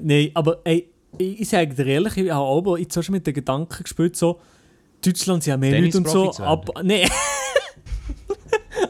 [0.00, 3.26] Nein, aber ey, ich, ich sage dir ehrlich, ich habe aber jetzt auch schon mit
[3.26, 4.40] den Gedanken gespielt, so,
[5.04, 6.30] Deutschland sind ja mehr Leute und so.
[6.32, 7.06] Ab, nee.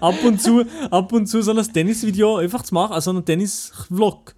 [0.00, 4.34] ab, und zu, ab und zu so ein Tennisvideo einfach zu machen, also einen Tennis-Vlog.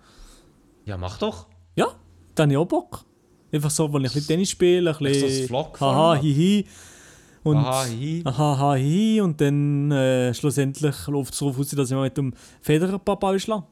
[0.84, 1.46] Ja, mach doch.
[1.76, 1.88] Ja,
[2.34, 3.04] dann auch Bock.
[3.52, 6.18] Einfach so, wenn ich ein bisschen Tennis spiele, ein so bisschen Vlog-Format.
[6.18, 6.66] haha, hihi.
[7.42, 8.22] Und Aha, hi.
[8.24, 9.20] aha, ha, hi.
[9.20, 13.38] Und dann äh, schlussendlich läuft es darauf aus, dass ich mal mit dem Federer Papa
[13.38, 13.64] schlage.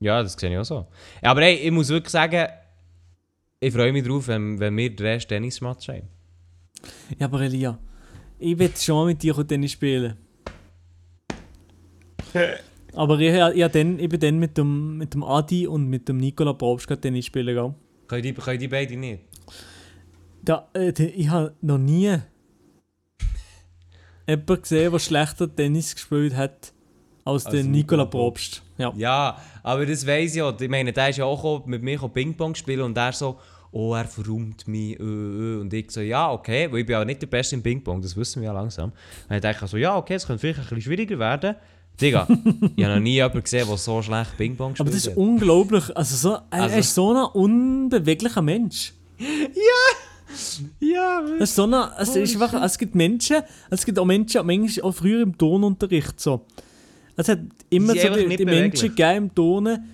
[0.00, 0.86] Ja, das sehe ich auch so.
[1.22, 2.48] Ja, aber hey, ich muss wirklich sagen,
[3.60, 6.08] ich freue mich drauf, wenn, wenn wir den ersten Tennismatch haben.
[7.18, 7.78] Ja, aber Elia,
[8.38, 10.16] ich will schon mit dir Tennis spielen.
[12.94, 16.18] aber ich, ich, dann, ich bin dann mit dem, mit dem Adi und mit dem
[16.18, 17.74] Nikola Probst gerade Tennis spielen gegangen.
[18.08, 19.22] Können die, können die beide nicht?
[20.42, 22.18] Da, äh, ich habe noch nie
[24.28, 26.72] jemanden gesehen, der schlechter Tennis gespielt hat
[27.26, 28.62] als, Als der Nikola Probst.
[28.78, 28.92] Ja.
[28.96, 30.54] Ja, aber das weiss ich ja.
[30.58, 33.38] Ich meine, der ist ja auch mit mir Ping-Pong spielen und der so,
[33.72, 35.60] oh, er verräumt mich, äh, äh.
[35.60, 38.16] Und ich so, ja, okay, weil ich bin ja nicht der Beste im Ping-Pong, das
[38.16, 38.92] wissen wir ja langsam.
[39.28, 41.56] Und ich dachte so, ja, okay, es könnte vielleicht ein bisschen schwieriger werden.
[42.00, 42.26] Digga,
[42.76, 44.80] ich habe noch nie jemanden gesehen, der so schlecht Ping-Pong spielt.
[44.88, 45.96] Aber das ist unglaublich.
[45.96, 48.92] Also, so, er, Also- ist so ein unbeweglicher Mensch.
[49.18, 49.24] ja,
[50.34, 50.60] Es,
[51.40, 53.38] ist so eine, es, ist einfach, es gibt Menschen,
[53.70, 56.44] es gibt auch Menschen, manchmal auch früher im Tonunterricht so.
[57.16, 57.38] Es hat
[57.70, 59.90] immer so die, die Menschen gegeben im Tonen.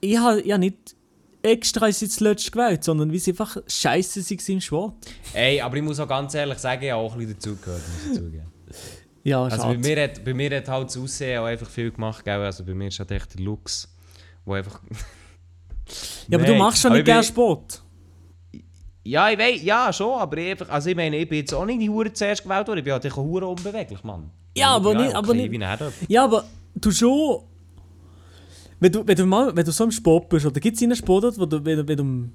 [0.00, 0.96] Ich habe ja nicht
[1.40, 4.94] extra sie zuletzt gewählt, sondern wie sie einfach scheiße waren im Sport.
[5.32, 8.16] Ey, aber ich muss auch ganz ehrlich sagen, ich habe auch ein bisschen dazugehört, muss
[8.16, 8.46] ich zugeben.
[9.24, 12.24] Ja, Also bei mir, hat, bei mir hat halt das Aussehen auch einfach viel gemacht,
[12.24, 12.34] gell?
[12.40, 13.88] Also bei mir ist halt echt der Lux,
[14.44, 14.80] wo einfach...
[16.28, 17.82] ja, aber du machst schon nicht gerne Sport.
[19.02, 21.64] Ja, ich weiß, ja schon, aber ich einfach, also ich meine, ich bin jetzt auch
[21.66, 24.30] nicht die Hure zuerst gewählt worden, ich bin halt echt Hure unbeweglich, Mann.
[24.56, 25.50] Ja, aber nicht- aber nicht-.
[26.08, 27.42] Ja, aber du schon.
[28.80, 30.96] Wenn du, wenn du, mal, wenn du so im Sport bist, oder gibt es einen
[30.96, 32.28] Sportart, wo du, wenn, du- wenn du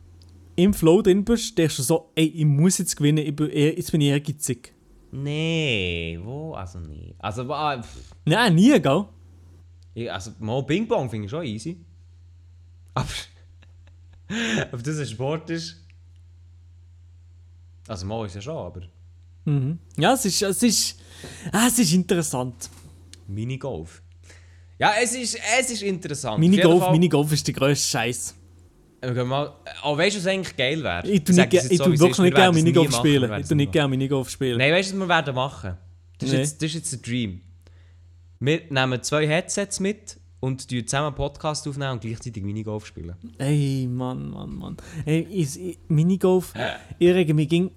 [0.55, 3.91] im Flow drin bist, denkst du so, ey, ich muss jetzt gewinnen, ich bin, jetzt
[3.91, 4.73] bin ich ehrgeizig.
[5.11, 6.53] Nee, wo?
[6.53, 7.15] Also nie.
[7.17, 9.05] Also, pff, Nein, nie, gell?
[9.93, 11.77] ich, also mal Ping-Pong finde ich schon easy.
[12.93, 13.07] Aber...
[14.71, 15.83] ob das ein Sport ist...
[17.87, 18.81] Also mal ist ja schon, aber...
[19.45, 19.79] Mhm.
[19.97, 20.99] Ja, es ist, es ist,
[21.51, 22.69] ah, es ist interessant.
[23.27, 24.03] Minigolf.
[24.77, 26.39] Ja, es ist, es ist interessant.
[26.39, 28.35] Minigolf, Minigolf ist der grösste Scheiß.
[29.01, 31.07] Gehen mal, oh, weißt du, was eigentlich geil wäre?
[31.07, 32.17] Ich tue, nicht, ich tue wirklich ist.
[32.17, 33.39] Wir nicht gerne Minigolf spielen.
[33.39, 34.57] Ich tue nicht gerne Minigolf spielen.
[34.57, 35.77] Nein, weißt du, was wir werden machen?
[36.17, 36.39] Das ist, Nee.
[36.41, 37.41] jetzt, das ist jetzt der Dream.
[38.41, 43.15] Wir nehmen zwei Headsets mit und tun zusammen einen Podcast aufnehmen und gleichzeitig Minigolf spielen.
[43.37, 44.77] Ey, Mann, Mann, Mann.
[45.05, 46.53] Ey, ich, ich, Minigolf,
[46.97, 47.71] ich rege mich ging.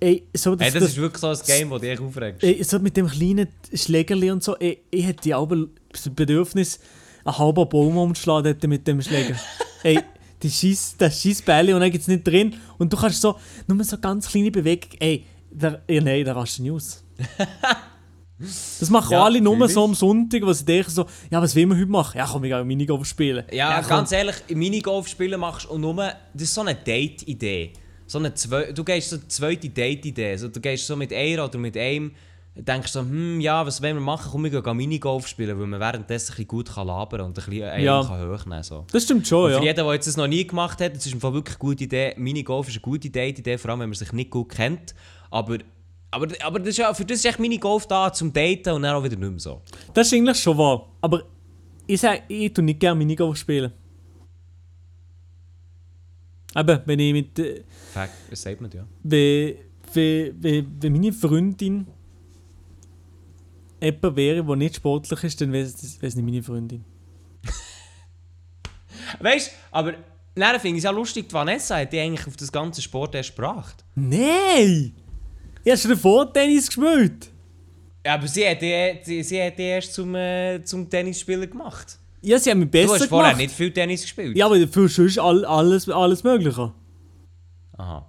[0.00, 2.44] Ey, so, Hey, das, das das, ist wirklich so ein Game, das dich aufregst.
[2.44, 5.48] ey, so mit dem kleinen Schlägerli und so, ey, ich hätte auch
[5.92, 6.78] das Bedürfnis,
[7.24, 9.34] einen halben Baum umzuschlagen mit dem Schläger.
[9.82, 9.98] ey,
[10.42, 12.54] die schießt, das schießt Bälle und dann gibt es nicht drin.
[12.78, 16.58] Und du kannst so, nur so ganz kleine Bewegung, ey, der, ja, nein, da rast
[16.58, 17.04] du nicht aus.
[18.38, 21.66] Das machen Ja, alle nur so am Sonntag, wo sie denken so, ja, was will
[21.66, 22.18] man heute machen?
[22.18, 23.44] Ja, komm, ich gehe Minigolf spielen.
[23.50, 23.88] Ja, komm.
[23.88, 27.72] ganz ehrlich, Minigolf spielen machst du und nur, das ist so eine Date-Idee.
[28.06, 30.30] So eine zwei, du gehst so eine zweite Date-Idee.
[30.30, 32.12] Also, du gehst so mit einer oder mit einem,
[32.58, 34.28] denkst so, hm, ja, was wollen wir machen?
[34.32, 37.34] Komm, wir gehen Minigolf spielen, weil man währenddessen ein bisschen gut kann labern und ein
[37.34, 38.02] bisschen einen Ja.
[38.04, 38.84] kann hochnehmen so.
[38.92, 39.58] Das stimmt schon, Und ja.
[39.58, 41.60] Für jeden, der jetzt das noch nie gemacht hat, das ist im Fall wirklich eine
[41.60, 42.14] gute Idee.
[42.16, 44.94] Minigolf ist eine gute Date-Idee, vor allem wenn man sich nicht gut kennt.
[45.30, 45.58] Aber,
[46.10, 48.94] aber, aber das ist ja, für das ist echt Minigolf da, zum Daten und dann
[48.96, 49.62] auch wieder nicht mehr so.
[49.94, 50.88] Das ist eigentlich schon wahr.
[51.00, 51.22] Aber
[51.86, 53.72] ich sage, ich tue nicht gerne Minigolf spielen.
[56.56, 57.38] Eben, wenn ich mit.
[57.38, 57.62] äh,
[57.92, 58.84] Fact, das sagt man ja.
[59.02, 59.54] Wenn,
[59.92, 61.86] wenn, wenn, wenn meine Freundin
[63.80, 66.84] jemand wäre, der nicht sportlich ist, dann wäre es nicht meine Freundin.
[69.20, 69.94] Weißt du, aber
[70.34, 73.14] dann finde ich es ja lustig, die Vanessa hat die eigentlich auf das ganze Sport
[73.14, 73.84] erst gebracht.
[73.94, 74.94] Nein!
[75.64, 77.30] Ich habe schon davor Tennis gespielt.
[78.06, 81.98] Ja, aber sie hat die, sie, sie hat die erst zum, äh, zum Tennisspieler gemacht.
[82.22, 83.42] Ja, sie haben mich Du besser hast vorher gemacht.
[83.42, 84.36] nicht viel Tennis gespielt.
[84.36, 86.72] Ja, aber für sonst all, alles, alles Mögliche.
[87.76, 88.07] Aha.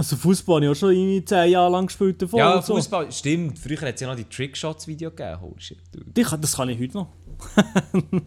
[0.00, 2.38] Also Fußball habe ich auch schon irgendwie 10 Jahre lang gespielt davor.
[2.38, 2.74] Ja, so.
[2.74, 3.58] Fußball, stimmt.
[3.58, 5.54] Früher hat es ja noch die Trickshots-Video gegeben.
[5.58, 5.78] Shit,
[6.24, 7.08] kann- Das kann ich heute noch.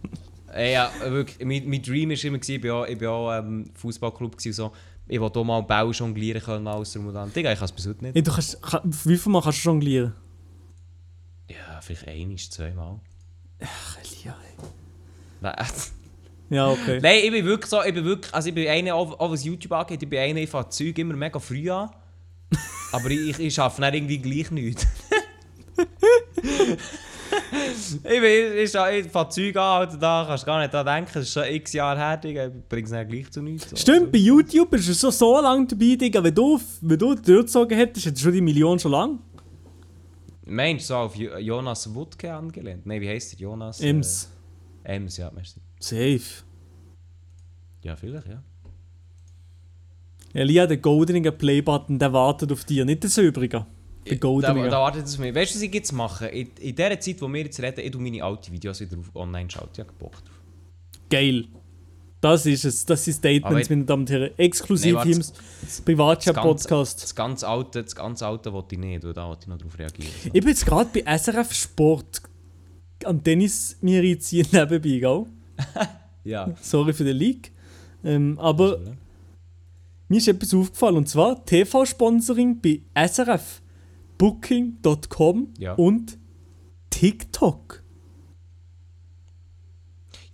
[0.56, 3.72] Äh, ja, wirklich, mein, mein Dream war immer, ich war auch, ich bin auch ähm,
[3.74, 4.78] Fußballclub gewesen und so.
[5.08, 7.34] Ich wollte auch mal Ball jonglieren können, alles drum und dran.
[7.34, 8.14] Digga, ich kann es bis heute nicht.
[8.14, 10.14] Hey, du kannst, kann, wie viel Mal kannst du jonglieren?
[11.50, 13.00] Ja, vielleicht einmal, zweimal.
[13.64, 14.66] Ach, Elia, ey.
[15.42, 15.56] Nein,
[16.50, 17.00] Ja, okay.
[17.02, 19.44] Nein, ich bin wirklich so, ich bin wirklich, also ich bin einer, auch, auch was
[19.44, 21.90] YouTube angeht, ich bin einer, ich fange Zeug immer mega früh an.
[22.92, 24.86] aber ich, ich, schaffe dann irgendwie gleich nichts.
[28.04, 28.24] ich bin,
[28.58, 31.24] ich, ich, ich fange Zeug an, Alter, da kannst du gar nicht dran denken, das
[31.24, 33.70] ist schon x Jahre her, Digga, ich es dann gleich zu nichts.
[33.72, 33.76] so.
[33.76, 36.24] Stimmt, bei YouTube bist du schon so lange dabei, Digga.
[36.24, 39.20] Wenn du, wenn du durchgezogen hättest, hättest du schon die Million schon lang.
[40.46, 42.86] Meinst du so auf Jo- Jonas Wutke angelehnt?
[42.86, 43.40] Nein, wie heißt der?
[43.40, 43.80] Jonas?
[43.80, 44.30] äh, Ems.
[44.84, 45.60] Ems, ja, merci.
[45.84, 46.22] Safe.
[47.84, 48.42] Ja, vielleicht, ja.
[50.34, 53.66] Elia, der goldene Playbutton, der wartet auf dich, nicht der silbrige.
[54.06, 54.70] Der Da, goldene.
[54.70, 55.36] da wartet es auf mich.
[55.36, 56.28] Weißt du, was ich jetzt mache?
[56.28, 59.50] In, in der Zeit, wo wir jetzt reden, ich meine alten Videos wieder auf online
[59.50, 59.68] schauen.
[59.74, 60.42] Ich habe Bock drauf.
[61.10, 61.46] Geil.
[62.22, 62.86] Das ist es.
[62.86, 64.32] Das sind Statements, meine Damen und Herren.
[64.38, 65.22] Exklusiv Nee, im
[65.84, 67.04] Privatchat-Podcast.
[67.04, 69.78] Das ganz alte, das ganz alte wollte ich nicht, weil da wollte ich noch drauf
[69.78, 70.12] reagieren.
[70.24, 70.28] So.
[70.32, 72.22] Ich bin jetzt gerade bei SRF Sport
[73.04, 75.26] am Tennis mir reinziehen nebenbei, gell?
[76.26, 76.54] Ja.
[76.62, 77.52] Sorry für den Leak.
[78.04, 78.80] Ähm, aber
[80.08, 83.62] mir ist etwas aufgefallen und zwar TV-Sponsoring bei SRF,
[84.18, 85.74] Booking.com Ja.
[85.74, 86.18] und
[86.90, 87.84] TikTok.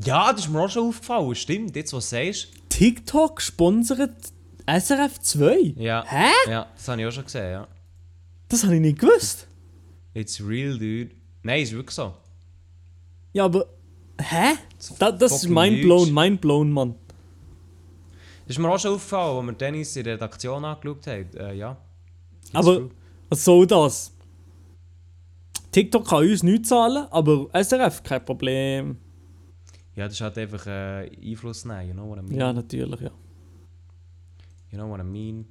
[0.03, 1.33] Ja, das ist mir auch schon aufgefallen.
[1.35, 2.49] Stimmt, jetzt was du sagst.
[2.69, 4.31] TikTok sponsert
[4.67, 5.73] SRF 2?
[5.75, 6.03] Ja.
[6.07, 6.29] Hä?
[6.51, 7.67] Ja, das habe ich auch schon gesehen, ja.
[8.47, 9.47] Das habe ich nicht gewusst.
[10.13, 11.11] It's real, dude.
[11.43, 12.13] Nein, ist wirklich so.
[13.33, 13.65] Ja, aber.
[14.21, 14.53] Hä?
[14.97, 16.11] Da, das ist fucking mind blown, huge.
[16.13, 16.95] mind blown, Mann.
[18.47, 21.29] Das ist mir auch schon aufgefallen, als wir Dennis in der Redaktion angeschaut haben.
[21.37, 21.77] Äh, ja.
[22.53, 22.89] Aber
[23.29, 24.11] was soll das?
[25.71, 28.97] TikTok kann uns nichts zahlen, aber SRF kein Problem.
[29.95, 32.39] Ja, das ist halt einfach äh, Einfluss nehmen, you know what I mean?
[32.39, 33.11] Ja, natürlich, ja.
[34.71, 35.45] You know what I mean?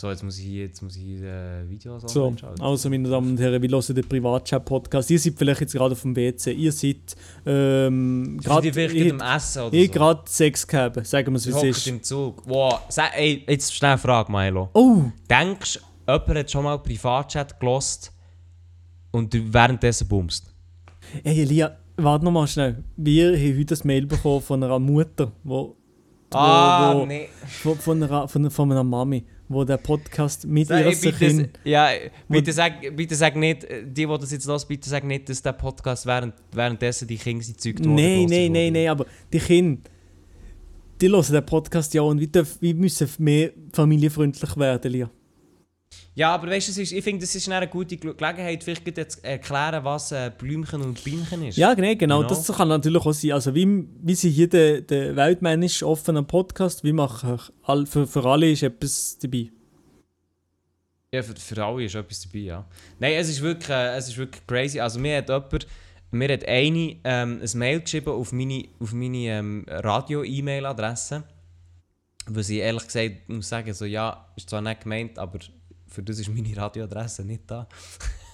[0.00, 2.60] So, jetzt muss ich jetzt muss ich äh, Videos So, online schauen.
[2.60, 5.10] also meine Damen und Herren, wir hören den Privatchat-Podcast.
[5.10, 9.74] Ihr seid vielleicht jetzt gerade auf dem WC, ihr seid ähm, Gerade im Essen oder
[9.74, 9.92] ihr so.
[9.92, 11.86] gerade Sex gehabt, sagen wir es wie es ist.
[11.88, 12.44] im Zug.
[12.46, 12.82] Wow.
[12.88, 14.70] Sag, ey, jetzt schnell eine Frage, Milo.
[14.72, 18.12] Oh, Denkst du, jemand hat schon mal Privatchat gelost
[19.10, 20.54] und du währenddessen bummst?
[21.24, 22.84] ey Elia, warte noch mal schnell.
[22.96, 25.74] Wir haben heute ein Mail bekommen von einer Mutter, wo,
[26.30, 27.28] Ah, wo, nee.
[27.48, 31.58] von, von, einer, von, von einer Mami, wo der Podcast mit ihrer ey, bitte, Kind...
[31.64, 31.88] ja,
[32.28, 35.42] bitte, sag, bitte sag nicht, äh, die, die das jetzt los, bitte sag nicht, dass
[35.42, 39.80] der Podcast während, währenddessen die Kinder sind Zeug Nein, nein, nein, nein, aber die Kinder,
[41.00, 45.10] die hören den Podcast ja und wir, dürfen, wir müssen mehr familienfreundlich werden, Elia.
[46.18, 49.84] Ja, aber weißt du, ich finde, das ist eine gute Ge- Gelegenheit, vielleicht zu erklären,
[49.84, 51.56] was äh, Blümchen und Bienchen ist.
[51.56, 52.18] Ja, genau, genau.
[52.22, 52.28] Genau.
[52.28, 53.30] Das kann natürlich auch sein.
[53.30, 58.24] Also, wie, wie sie hier der, der weltmännisch offene Podcast, wie machen all, für, für
[58.24, 59.52] alle ist etwas dabei.
[61.14, 62.64] Ja, für, für alle ist etwas dabei, ja.
[62.98, 64.80] Nein, es ist wirklich, äh, es ist wirklich crazy.
[64.80, 65.68] Also mir hat jemand,
[66.10, 71.22] mir hat eine ähm, ein Mail geschrieben auf meine, auf meine ähm, Radio-E-Mail-Adresse.
[72.26, 75.38] Wo sie ehrlich gesagt muss sagen, so, ja, ist zwar nicht gemeint, aber
[75.88, 77.66] für das ist meine Radioadresse nicht da.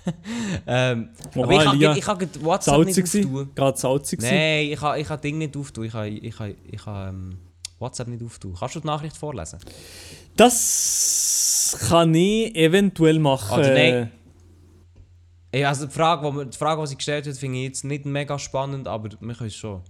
[0.67, 1.93] ähm, Oha, aber ich kann, Elia.
[1.93, 3.55] ich, ich kann WhatsApp Salzig nicht auftun.
[3.55, 4.21] Gerade salzig?
[4.21, 5.85] Nein, ich kann, ich kann Ding nicht auftun.
[5.85, 7.39] Ich kann, ich kann, ich kann ähm,
[7.79, 8.55] WhatsApp nicht auftun.
[8.59, 9.59] Kannst du die Nachricht vorlesen?
[10.37, 13.59] Das kann ich eventuell machen.
[13.59, 14.11] Oder nein.
[15.55, 18.05] Ja, also die Frage, die, die Frage, die sie gestellt hat, finde ich jetzt nicht
[18.05, 19.83] mega spannend, aber wir können es schon.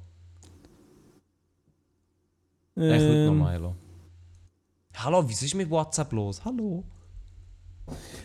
[2.76, 3.54] Ähm, ich nochmal.
[3.54, 3.74] Hallo.
[4.96, 6.44] Hallo, was ist mit WhatsApp los?
[6.44, 6.84] Hallo.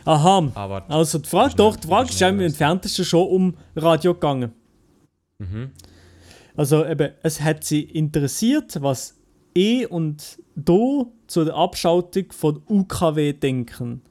[0.06, 0.52] Aha.
[0.56, 0.90] Aber.
[0.90, 4.52] Also, die Frage, doch, die Frage ist im entferntesten schon um Radio gegangen.
[5.40, 5.72] Mhm.
[6.56, 9.16] Also, eben, es hat sie interessiert, was
[9.54, 14.02] ich und du zu der Abschaltung von UKW denken.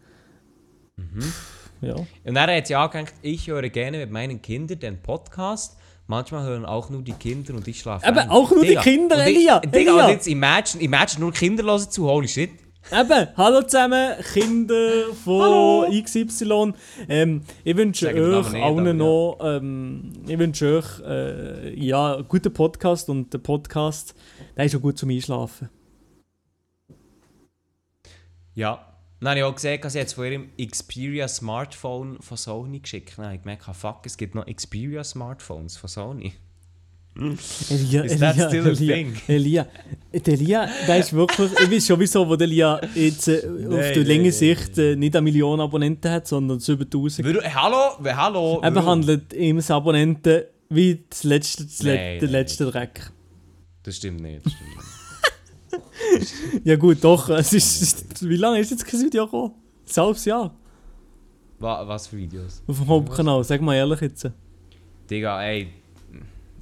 [0.97, 1.33] Mhm.
[1.81, 1.95] Ja.
[1.95, 5.77] Und dann hat sie angehängt, ich höre gerne mit meinen Kindern den Podcast.
[6.09, 8.31] Manchmal hören auch nur die Kinder und ich schlafe Eben, ein.
[8.31, 10.05] auch nur die Digga, Kinder, und ich- Elia, Digga, Elia.
[10.07, 12.51] und jetzt imagine, imagine nur Kinder hören zu, holy shit.
[12.91, 16.72] Eben, hallo zusammen, Kinder von XY.
[17.09, 18.14] Ähm, ich wünsche euch
[18.53, 24.14] nicht, allen noch, ähm, ich wünsche euch äh, ja, einen guten Podcast und der Podcast,
[24.57, 25.68] der ist auch gut zum Einschlafen.
[28.55, 28.89] Ja,
[29.20, 33.18] Dann habe ich auch gesehen, dass sie jetzt von ihrem Xperia Smartphone von Sony geschickt.
[33.18, 36.33] Habe ich gemerkt, ah, fuck, es gibt noch Xperia Smartphones von Sony.
[37.19, 39.16] Elia, Is that Elia, still a Elia, thing?
[39.27, 39.66] Elia,
[40.12, 43.45] der Elia, der ist wirklich, ich weiß schon wieso, wo der Elia jetzt äh, auf
[43.45, 47.27] Nein, die nein, lange nein, Sicht äh, nicht eine Million Abonnenten hat, sondern über 1000.
[47.27, 48.61] Warum- Hey, hallo, hallo.
[48.62, 53.11] Er behandelt ihm Abonnenten wie das letzte, das Nein, der nein, letzte Dreck.
[53.83, 54.45] Das stimmt nicht.
[54.47, 54.87] Das stimmt nicht.
[56.64, 59.55] Ja gut, doch, es ist, wie lange ist jetzt kein Video gekommen?
[59.89, 60.55] Ein halbes Jahr
[61.59, 62.62] Wa- Was für Videos?
[62.66, 64.31] auf dem Hauptkanal, sag mal ehrlich jetzt.
[65.11, 65.69] Digga, ey.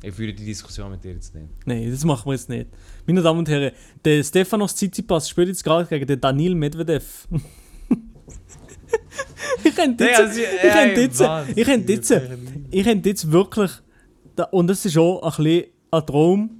[0.03, 1.47] Ich führe die Diskussion mit dir jetzt nicht.
[1.64, 2.68] Nein, das machen wir jetzt nicht.
[3.07, 3.72] Meine Damen und Herren,
[4.05, 7.26] der Stefanos Tsitsipas spielt jetzt gerade gegen den Danil Medvedev.
[9.64, 11.20] ich könnte jetzt, ich könnte jetzt,
[11.57, 12.14] ich könnte jetzt,
[12.70, 13.70] ich könnte jetzt wirklich,
[14.51, 16.51] und das ist auch ein bisschen ein Traum,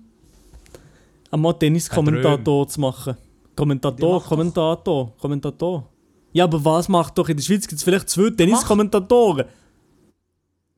[1.31, 3.17] einmal Tenniskommentator zu machen.
[3.55, 4.23] Kommentator.
[4.23, 5.91] Kommentator, Kommentator.
[6.33, 9.47] Ja, aber was macht doch in der Schweiz gibt es vielleicht zwei Tenniskommentatoren?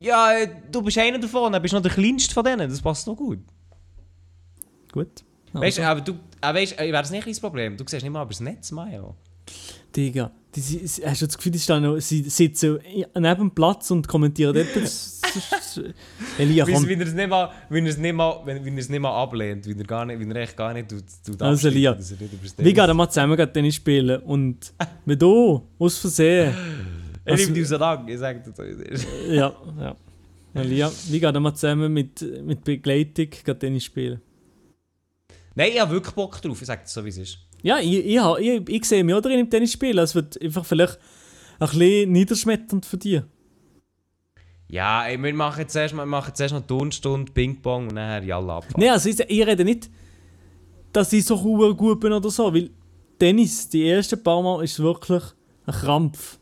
[0.01, 3.07] Ja, äh, du bist einer davon, du bist noch der kleinste von denen, das passt
[3.07, 3.41] noch gut.
[4.93, 5.25] Gut.
[5.53, 7.77] Weißt du, Also, aber du, äh, weißt, äh, wäre das nicht das Problem?
[7.77, 9.15] Du siehst nicht mal über das Netz, Mayo.
[9.97, 12.79] Digga, die, sie- hast du das Gefühl, die, stehen noch, sie sitzen
[13.15, 15.81] neben dem Platz und kommentieren das, das,
[16.39, 16.87] Elia, komm.
[16.87, 19.01] wie er es nicht mal, wie er es nicht mal, wenn, wie er es nicht
[19.01, 21.79] mal ablehnt, wie er, gar nicht, wie er echt gar nicht tut, tut Also, abstreiten,
[21.79, 24.75] Lia, dass er nicht über das Wie Tennis- gehen wir zusammen Tennis spielen und
[25.07, 26.55] mit du, aus Versehen.
[27.29, 29.07] Ich Also- nehme dir so lang, ich sag dir so, wie es ist.
[29.29, 29.97] Ja, ja.
[30.55, 34.21] Elia, wie gehen wir zusammen mit, mit Begleitung Tennis spielen?
[35.55, 37.39] Nein, ich habe wirklich Bock drauf, ich sag dir so, wie es ist.
[37.63, 39.99] Ja, ich, ich, ich, ich sehe mich auch drin im Tennis spielen.
[39.99, 40.99] Es wird einfach vielleicht
[41.59, 43.23] ein bisschen niederschmetternd für dich.
[44.69, 48.25] Ja, ey, wir machen jetzt erst, wir machen jetzt erst noch Turnstunde, Ping-Pong und dann
[48.27, 48.81] Jalla abfahren.
[48.81, 49.91] Nein, also ich, ich rede nicht,
[50.93, 51.37] dass ich so
[51.75, 52.71] gut bin oder so, weil
[53.19, 55.23] Tennis, die ersten paar Mal, ist wirklich
[55.67, 56.38] ein Krampf.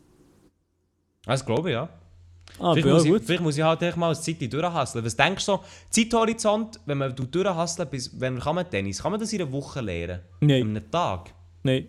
[1.27, 1.89] Das glaube ich, ja.
[2.59, 5.05] Ah, vielleicht, ja, muss ich, vielleicht muss ich halt echt mal eine Zeit durchhasseln.
[5.05, 9.19] Was denkst du so, Zeithorizont, wenn man durchhasseln, bis wenn kann man Tennis, kann man
[9.19, 10.21] das in einer Woche lernen?
[10.39, 11.33] In Nein, einem Tag?
[11.63, 11.87] nein.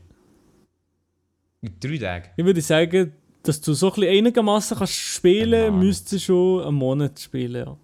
[1.62, 2.28] In drei Tagen?
[2.36, 3.12] Ich würde sagen,
[3.43, 5.84] dass du so ein bisschen einigermaßen kannst spielen, Monat.
[5.84, 7.76] müsstest du schon einen Monat spielen, ja.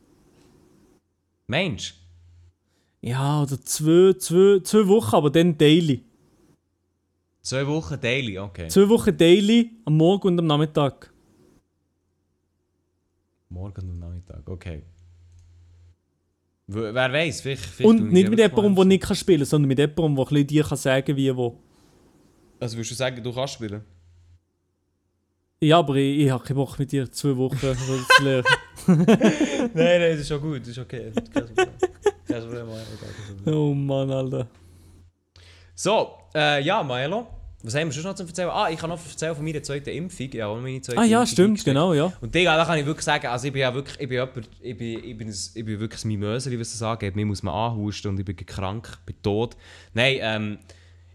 [1.46, 1.94] Mensch,
[3.00, 6.02] Ja, oder zwei, zwei, zwei Wochen, aber dann daily.
[7.42, 8.68] zwei Wochen daily, okay.
[8.68, 11.12] Zwei Wochen daily, am Morgen und am Nachmittag.
[13.54, 14.82] Morgen und Nachmittag, okay.
[16.66, 19.68] Wer weiß, vielleicht, vielleicht Und ich nicht mit jemandem, der nicht kann spielen kann, sondern
[19.68, 21.62] mit jemandem, der ein dir kann sagen wie wo.
[22.58, 23.82] Also würdest du sagen, du kannst spielen?
[25.60, 27.56] Ja, aber ich, ich habe keinen Bock mit dir zwei Wochen
[28.16, 28.44] zu lernen.
[28.86, 31.12] nein, nein, das ist schon gut, das ist okay.
[31.32, 31.68] Kein Problem.
[32.26, 33.54] Kein Problem, Maelo, kein Problem.
[33.54, 34.48] Oh Mann, Alter.
[35.76, 37.26] So, äh, ja, Maelo,
[37.64, 38.50] was haben wir sonst noch zu erzählen?
[38.50, 40.30] Ah, ich kann noch erzählen von meiner zweiten Impfung.
[40.32, 41.74] Ja, meine zweite Ah ja, Impfung stimmt, eingesteckt.
[41.74, 42.12] genau, ja.
[42.20, 44.50] Und Digga, da kann ich wirklich sagen, also ich bin ja wirklich, ich bin jemand,
[44.60, 47.16] ich bin, ich bin, ein, ich bin wirklich ein Mimöseli, was das angeht.
[47.16, 49.56] Mir muss man anhusten und ich bin krank, bin tot.
[49.94, 50.58] Nein, ähm,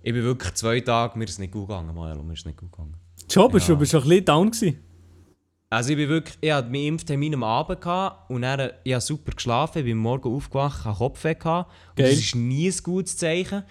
[0.01, 2.45] ich bin wirklich zwei Tage, mir ist es nicht gut gegangen, Maelo, mir ist es
[2.45, 2.95] nicht gut gegangen.
[3.31, 3.73] Schon, bist Ja.
[3.75, 4.79] du bist du ein bisschen down gewesen.
[5.71, 9.01] Also ich bin wirklich, ich hatte meinen Impftermin am Abend gehabt und dann, ich habe
[9.01, 11.69] super geschlafen, ich bin morgen aufgewacht, hatte Kopfweh gehabt.
[11.89, 12.09] Und Geil.
[12.09, 13.61] das ist nie ein gutes Zeichen.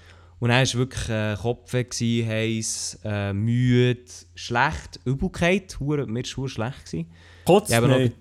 [0.41, 6.49] Und dann war wirklich äh, Kopfweh, gewesen, heiß, äh, müde, schlecht, Übelkeit, hure- mir war
[6.49, 6.85] schlecht.
[6.87, 7.11] Gewesen.
[7.45, 8.13] Kotz, noch- nein.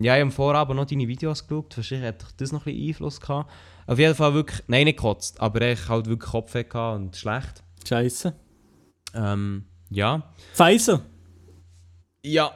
[0.00, 2.88] Ja, ich habe am Vorabend noch deine Videos geschaut, wahrscheinlich hat das noch ein bisschen
[2.88, 3.50] Einfluss gehabt.
[3.86, 7.62] Auf jeden Fall wirklich, nein, nicht gekotzt, aber ich halt wirklich Kopfweh und schlecht.
[7.88, 8.34] Scheiße.
[9.14, 10.30] Ähm, ja.
[10.52, 11.02] Pfizer.
[12.24, 12.46] Ja.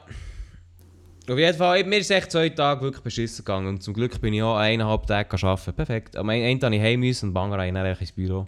[1.29, 3.67] Auf jeden Fall, mir ist echt zwei Tage wirklich beschissen gegangen.
[3.67, 5.73] Und zum Glück bin ich auch eineinhalb Tage arbeiten.
[5.73, 6.15] Perfekt.
[6.15, 8.47] Am einen Tag ich heim müssen und am anderen ich ins Büro.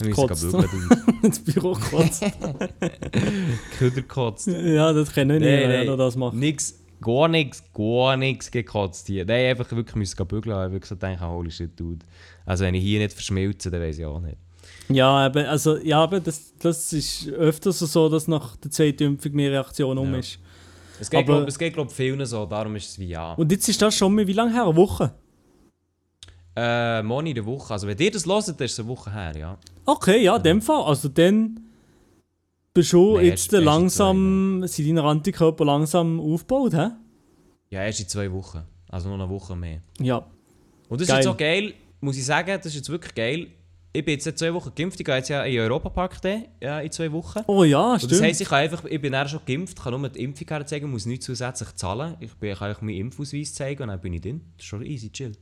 [0.00, 0.72] Ich musste Kotzt.
[1.22, 2.22] ins Büro gekotzt.
[3.78, 4.46] Küder gekotzt.
[4.48, 6.34] ja, das kann ich nicht, wenn er das macht.
[6.34, 9.24] Nix, gar nichts, gar nichts gekotzt hier.
[9.24, 10.54] Nein, einfach wirklich müssen bügeln.
[10.54, 12.04] Ich habe wirklich so gedacht, holy shit, dude.
[12.44, 14.36] Also wenn ich hier nicht verschmilze, dann weiß ich auch nicht.
[14.88, 19.32] Ja, eben, also, ja, aber das, das ist öfters so, dass nach der zweiten Impfung
[19.32, 20.18] mehr Reaktion um Ja.
[20.18, 20.38] ist.
[20.98, 23.32] Es geht, glaub, glaube ich, vielen so, darum ist es wie ja.
[23.34, 24.64] Und jetzt ist das schon mal wie lange her?
[24.64, 25.12] Eine Woche?
[26.56, 27.72] Äh, morgen in der Woche.
[27.74, 29.58] Also wenn ihr das hört, ist es eine Woche her, ja.
[29.84, 30.82] Okay, ja, in dem Fall.
[30.84, 31.60] Also dann
[32.72, 36.88] bist du Nein, jetzt erst- erst langsam, sind deine Antikörper langsam aufgebaut, hä?
[37.70, 38.62] Ja, erst in zwei Wochen.
[38.88, 39.80] Also noch eine Woche mehr.
[40.00, 40.26] Ja.
[40.88, 41.18] Und das Geil.
[41.20, 43.48] ist jetzt auch geil, muss ich sagen, das ist jetzt wirklich geil.
[43.92, 46.20] Ich bin jetzt zwei Wochen geimpft, ich gehe jetzt ja in den Europapark
[46.60, 47.40] ja, in zwei Wochen.
[47.46, 48.12] Oh ja, Und stimmt.
[48.12, 50.90] das heisst, ich, kann einfach, ich bin dann schon geimpft, kann nur die Impfung herzeigen,
[50.90, 52.14] muss nicht zusätzlich zahlen.
[52.20, 54.42] Ich bin- kann einfach meinen Impfausweis zeigen und dann bin ich drin.
[54.58, 55.32] Das ist schon easy, chill.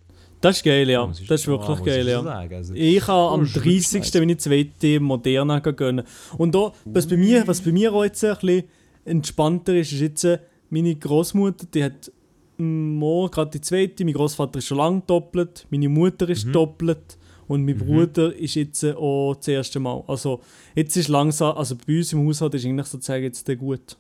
[0.41, 1.07] Das ist geil, ja.
[1.07, 2.21] Muss ich- Das ist ah, wirklich ich geil, ja.
[2.21, 4.01] Also, Ich habe am das ist wirklich 30.
[4.01, 4.15] nice.
[4.21, 6.05] wenn ich zweite Moderna gönnen.
[6.37, 8.65] Und da, was bei mir, was bei mir auch jetzt ein bisschen
[9.05, 10.39] entspannter ist, ist jetzt äh,
[10.71, 12.13] meine Großmutter, die hat
[12.59, 16.53] morgen gerade die zweite, mein Großvater ist schon lange doppelt, meine Mutter ist Mhm.
[16.53, 17.19] doppelt
[17.49, 20.05] und mein Bruder ist jetzt äh, auch das erste Mal.
[20.07, 20.41] Also
[20.75, 23.97] jetzt ist langsam, also bei uns im Haushalt ist eigentlich sozusagen jetzt der gut.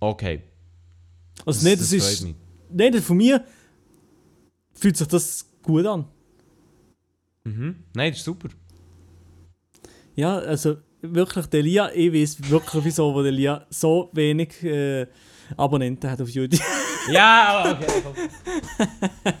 [0.00, 0.42] Okay.
[1.46, 2.34] Also nicht, das, freut ist, mich.
[2.72, 3.44] nicht von mir
[4.80, 6.06] fühlt sich das gut an.
[7.44, 7.84] Mhm.
[7.94, 8.48] Nein, das ist super.
[10.14, 15.06] Ja, also wirklich, der Lia, ich weiß wirklich wieso, wo der Lia so wenig äh,
[15.56, 16.60] Abonnenten hat auf YouTube.
[17.10, 18.14] Ja, okay, komm.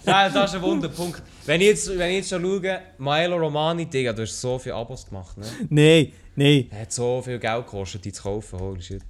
[0.06, 1.22] ja, das ist ein Wunderpunkt.
[1.44, 4.76] Wenn ich jetzt, wenn ich jetzt schon schaue, Milo Romani, Digga, du hast so viele
[4.76, 5.46] Abos gemacht, ne?
[5.68, 6.68] nein, nein.
[6.70, 9.02] Er hat so viel Geld gekostet, die zu kaufen, holy shit.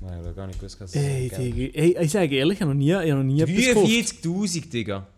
[0.00, 2.62] Nein, ich habe gar nicht gewusst, dass es Ey, Digga, ey, ich sage ehrlich, ich
[2.62, 3.86] habe noch nie, ich habe noch nie etwas gekauft.
[3.88, 5.08] 43'000, Digga.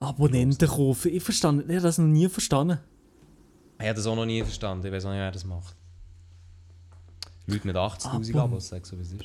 [0.00, 1.12] Abonnenten kaufen.
[1.12, 2.78] Ich verstand, ich habe das noch nie verstanden.
[3.80, 5.74] Ich habe das auch noch nie verstanden, ich weiß auch nicht, wer das macht.
[7.46, 9.24] Leute mit 80'000 Abon- Abos, sag so wie es ist.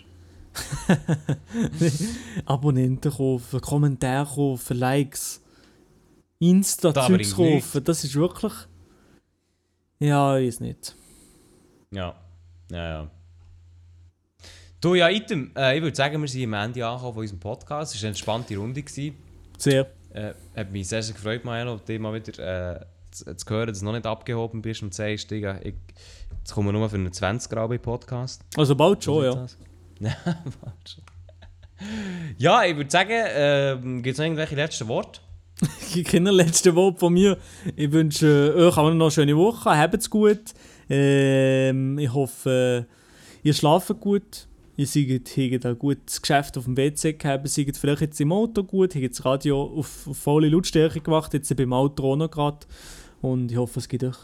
[2.46, 5.42] Abonnenten kaufen, Kommentare kaufen, Likes,
[6.40, 7.36] Da Insta-Zeugs nichts.
[7.36, 7.84] kaufen.
[7.84, 8.54] Das ist wirklich.
[10.00, 10.96] Ja, weiß nicht.
[11.92, 12.16] Ja,
[12.72, 13.12] ja, ja.
[14.82, 17.96] Du, ja, Item, äh, ich würde sagen, wir sind am Ende angekommen von unserem Podcast.
[17.96, 18.84] Es war eine entspannte Runde.
[18.84, 19.16] Gewesen.
[19.58, 19.90] Sehr.
[20.14, 23.80] Äh, hat mich sehr, sehr gefreut, Milo, dich mal wieder äh, zu, zu hören, dass
[23.80, 25.74] du noch nicht abgehoben bist und sagst, Digga, ich,
[26.38, 28.44] jetzt kommen wir nur für einen 20 Grad Podcast.
[28.56, 29.32] Also bald schon, ja.
[30.00, 30.16] ja,
[30.62, 31.04] bald schon.
[32.38, 35.20] Ja, ich würde sagen, ähm, gibt es noch irgendwelche letzten Worte?
[36.06, 37.38] keine letzte Worte von mir.
[37.76, 39.76] Ich wünsche euch auch noch eine schöne Woche.
[39.78, 40.54] Habt's gut.
[40.90, 42.86] Ähm, ich hoffe,
[43.42, 44.48] ihr schlaft gut.
[44.76, 47.48] Ihr seid, habt ein gutes Geschäft auf dem WC gehabt.
[47.48, 48.96] Seid vielleicht jetzt im Auto gut.
[48.96, 51.34] Habt das Radio auf, auf volle Lautstärke gemacht.
[51.34, 52.66] Jetzt beim Auto auch noch gerade.
[53.22, 54.18] Und ich hoffe, es geht euch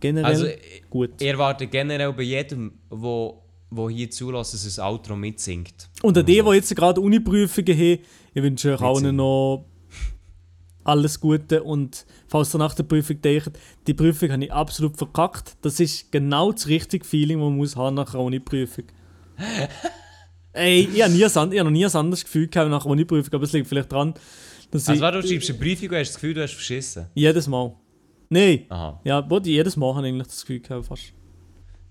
[0.00, 0.46] generell Also,
[0.90, 1.10] gut.
[1.20, 5.88] ich erwarte generell bei jedem, wo, wo hier zulässt, dass ein Outro mitsingt.
[6.02, 7.98] Und an die, die jetzt gerade Uni-Prüfungen haben,
[8.34, 9.64] ich wünsche euch allen noch
[10.82, 11.62] alles Gute.
[11.62, 13.52] Und falls ihr nach der Prüfung denkt,
[13.86, 17.76] die Prüfung habe ich absolut verkackt, das ist genau das richtige Feeling, das man muss
[17.76, 18.84] haben nach einer Uni-Prüfung.
[20.52, 23.32] Ey, ich habe, nie ich habe noch nie ein anderes Gefühl gehabt nach einer Uni-Prüfung,
[23.34, 24.14] aber es liegt vielleicht daran,
[24.70, 27.06] dass Also, ich warte, du schreibst eine Prüfung und hast das Gefühl, du hast verschissen.
[27.14, 27.74] jedes Mal.
[28.30, 29.00] Nein, Aha.
[29.04, 31.12] ja, die jedes Mal habe ich eigentlich das Gefühl gehabt fast.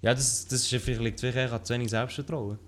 [0.02, 2.60] Ja, das, das ist, vielleicht liegt vielleicht an zu wenig Selbstvertrauen.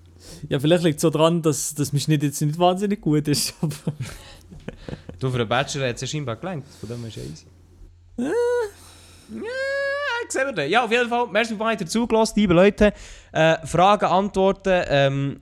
[0.50, 3.54] Ja, vielleicht liegt es so daran, dass, dass mein Schnitt jetzt nicht wahnsinnig gut ist.
[3.62, 3.74] Aber
[5.20, 6.66] Du, für einen Bachelor hat es ja scheinbar gelangt.
[6.80, 7.46] Von dem ist ja easy.
[10.30, 10.70] Ja, sehen wir dann.
[10.70, 11.28] Ja, auf jeden Fall.
[11.32, 12.94] Merci für weiter zugelassen, liebe Leute.
[13.32, 15.38] Äh, Fragen, Antworten, ähm,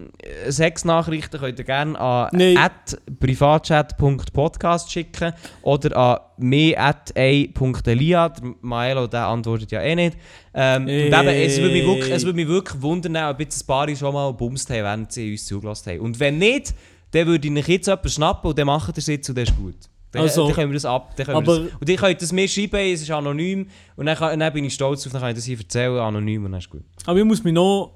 [0.47, 8.29] Sexnachrichten könnt ihr gerne an at privatchat.podcast schicken oder an me.a.elia.
[8.29, 10.17] Der Maelo der antwortet ja eh nicht.
[10.53, 13.67] Ähm, und eben, es würde mich wirklich, es würde mich wirklich wundern, ob jetzt ein
[13.67, 15.99] paar schon mal bumst haben, während sie uns zugelassen haben.
[15.99, 16.73] Und wenn nicht,
[17.11, 19.49] dann würde ich euch jetzt jemanden schnappen und dann macht ihr es jetzt und das
[19.49, 19.75] ist gut.
[20.11, 21.15] Dann, Also, dann können wir das ab.
[21.17, 23.67] Dann können aber- das, und ihr könnt das mir schreiben, es ist anonym.
[23.97, 26.45] Und dann, kann, dann bin ich stolz auf, dann kann ich das hier erzählen, anonym
[26.45, 26.83] und dann ist gut.
[27.05, 27.93] Aber ich muss mich noch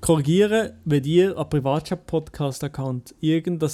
[0.00, 3.70] korrigieren, wenn ihr an Privatchat-Podcast-Account irgendein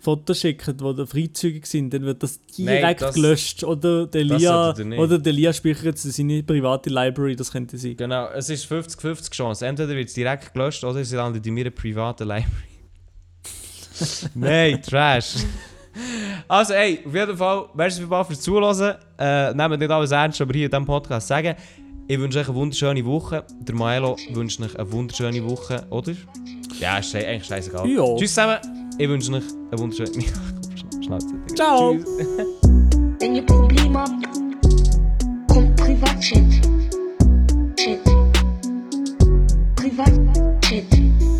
[0.00, 3.64] Foto schickt, wo ihr freizügig sind, dann wird das direkt Nein, das- gelöscht.
[3.64, 7.96] Oder der Lia, oder der Lia speichert es in seine private Library, das könnte sein.
[7.96, 9.66] Genau, es ist 50-50 Chance.
[9.66, 12.46] Entweder wird es direkt gelöscht oder sie landet in meiner privaten Library.
[14.36, 15.34] Nein, Trash.
[16.48, 18.94] Also, ey, auf jeden Fall, merci vielmals fürs Zuhören.
[19.18, 21.54] Äh, nehmt nicht alles ernst, aber hier in diesem Podcast sagen.
[22.10, 23.44] Ich wünsche euch eine wunderschöne Woche.
[23.60, 26.12] Der Maelo wünscht euch eine wunderschöne Woche, oder?
[26.80, 27.86] Ja, ist eigentlich scheißegal.
[27.86, 28.16] Jo.
[28.18, 28.58] Tschüss zusammen.
[28.96, 30.10] Ich wünsche euch eine wunderschöne...
[31.04, 31.34] Schnauze.
[31.54, 31.96] Ciao.
[33.20, 34.26] Wenn ihr Probleme habt,
[35.48, 36.42] kommt Privatchat.
[37.76, 38.04] Chat.
[39.76, 41.37] Privatchat.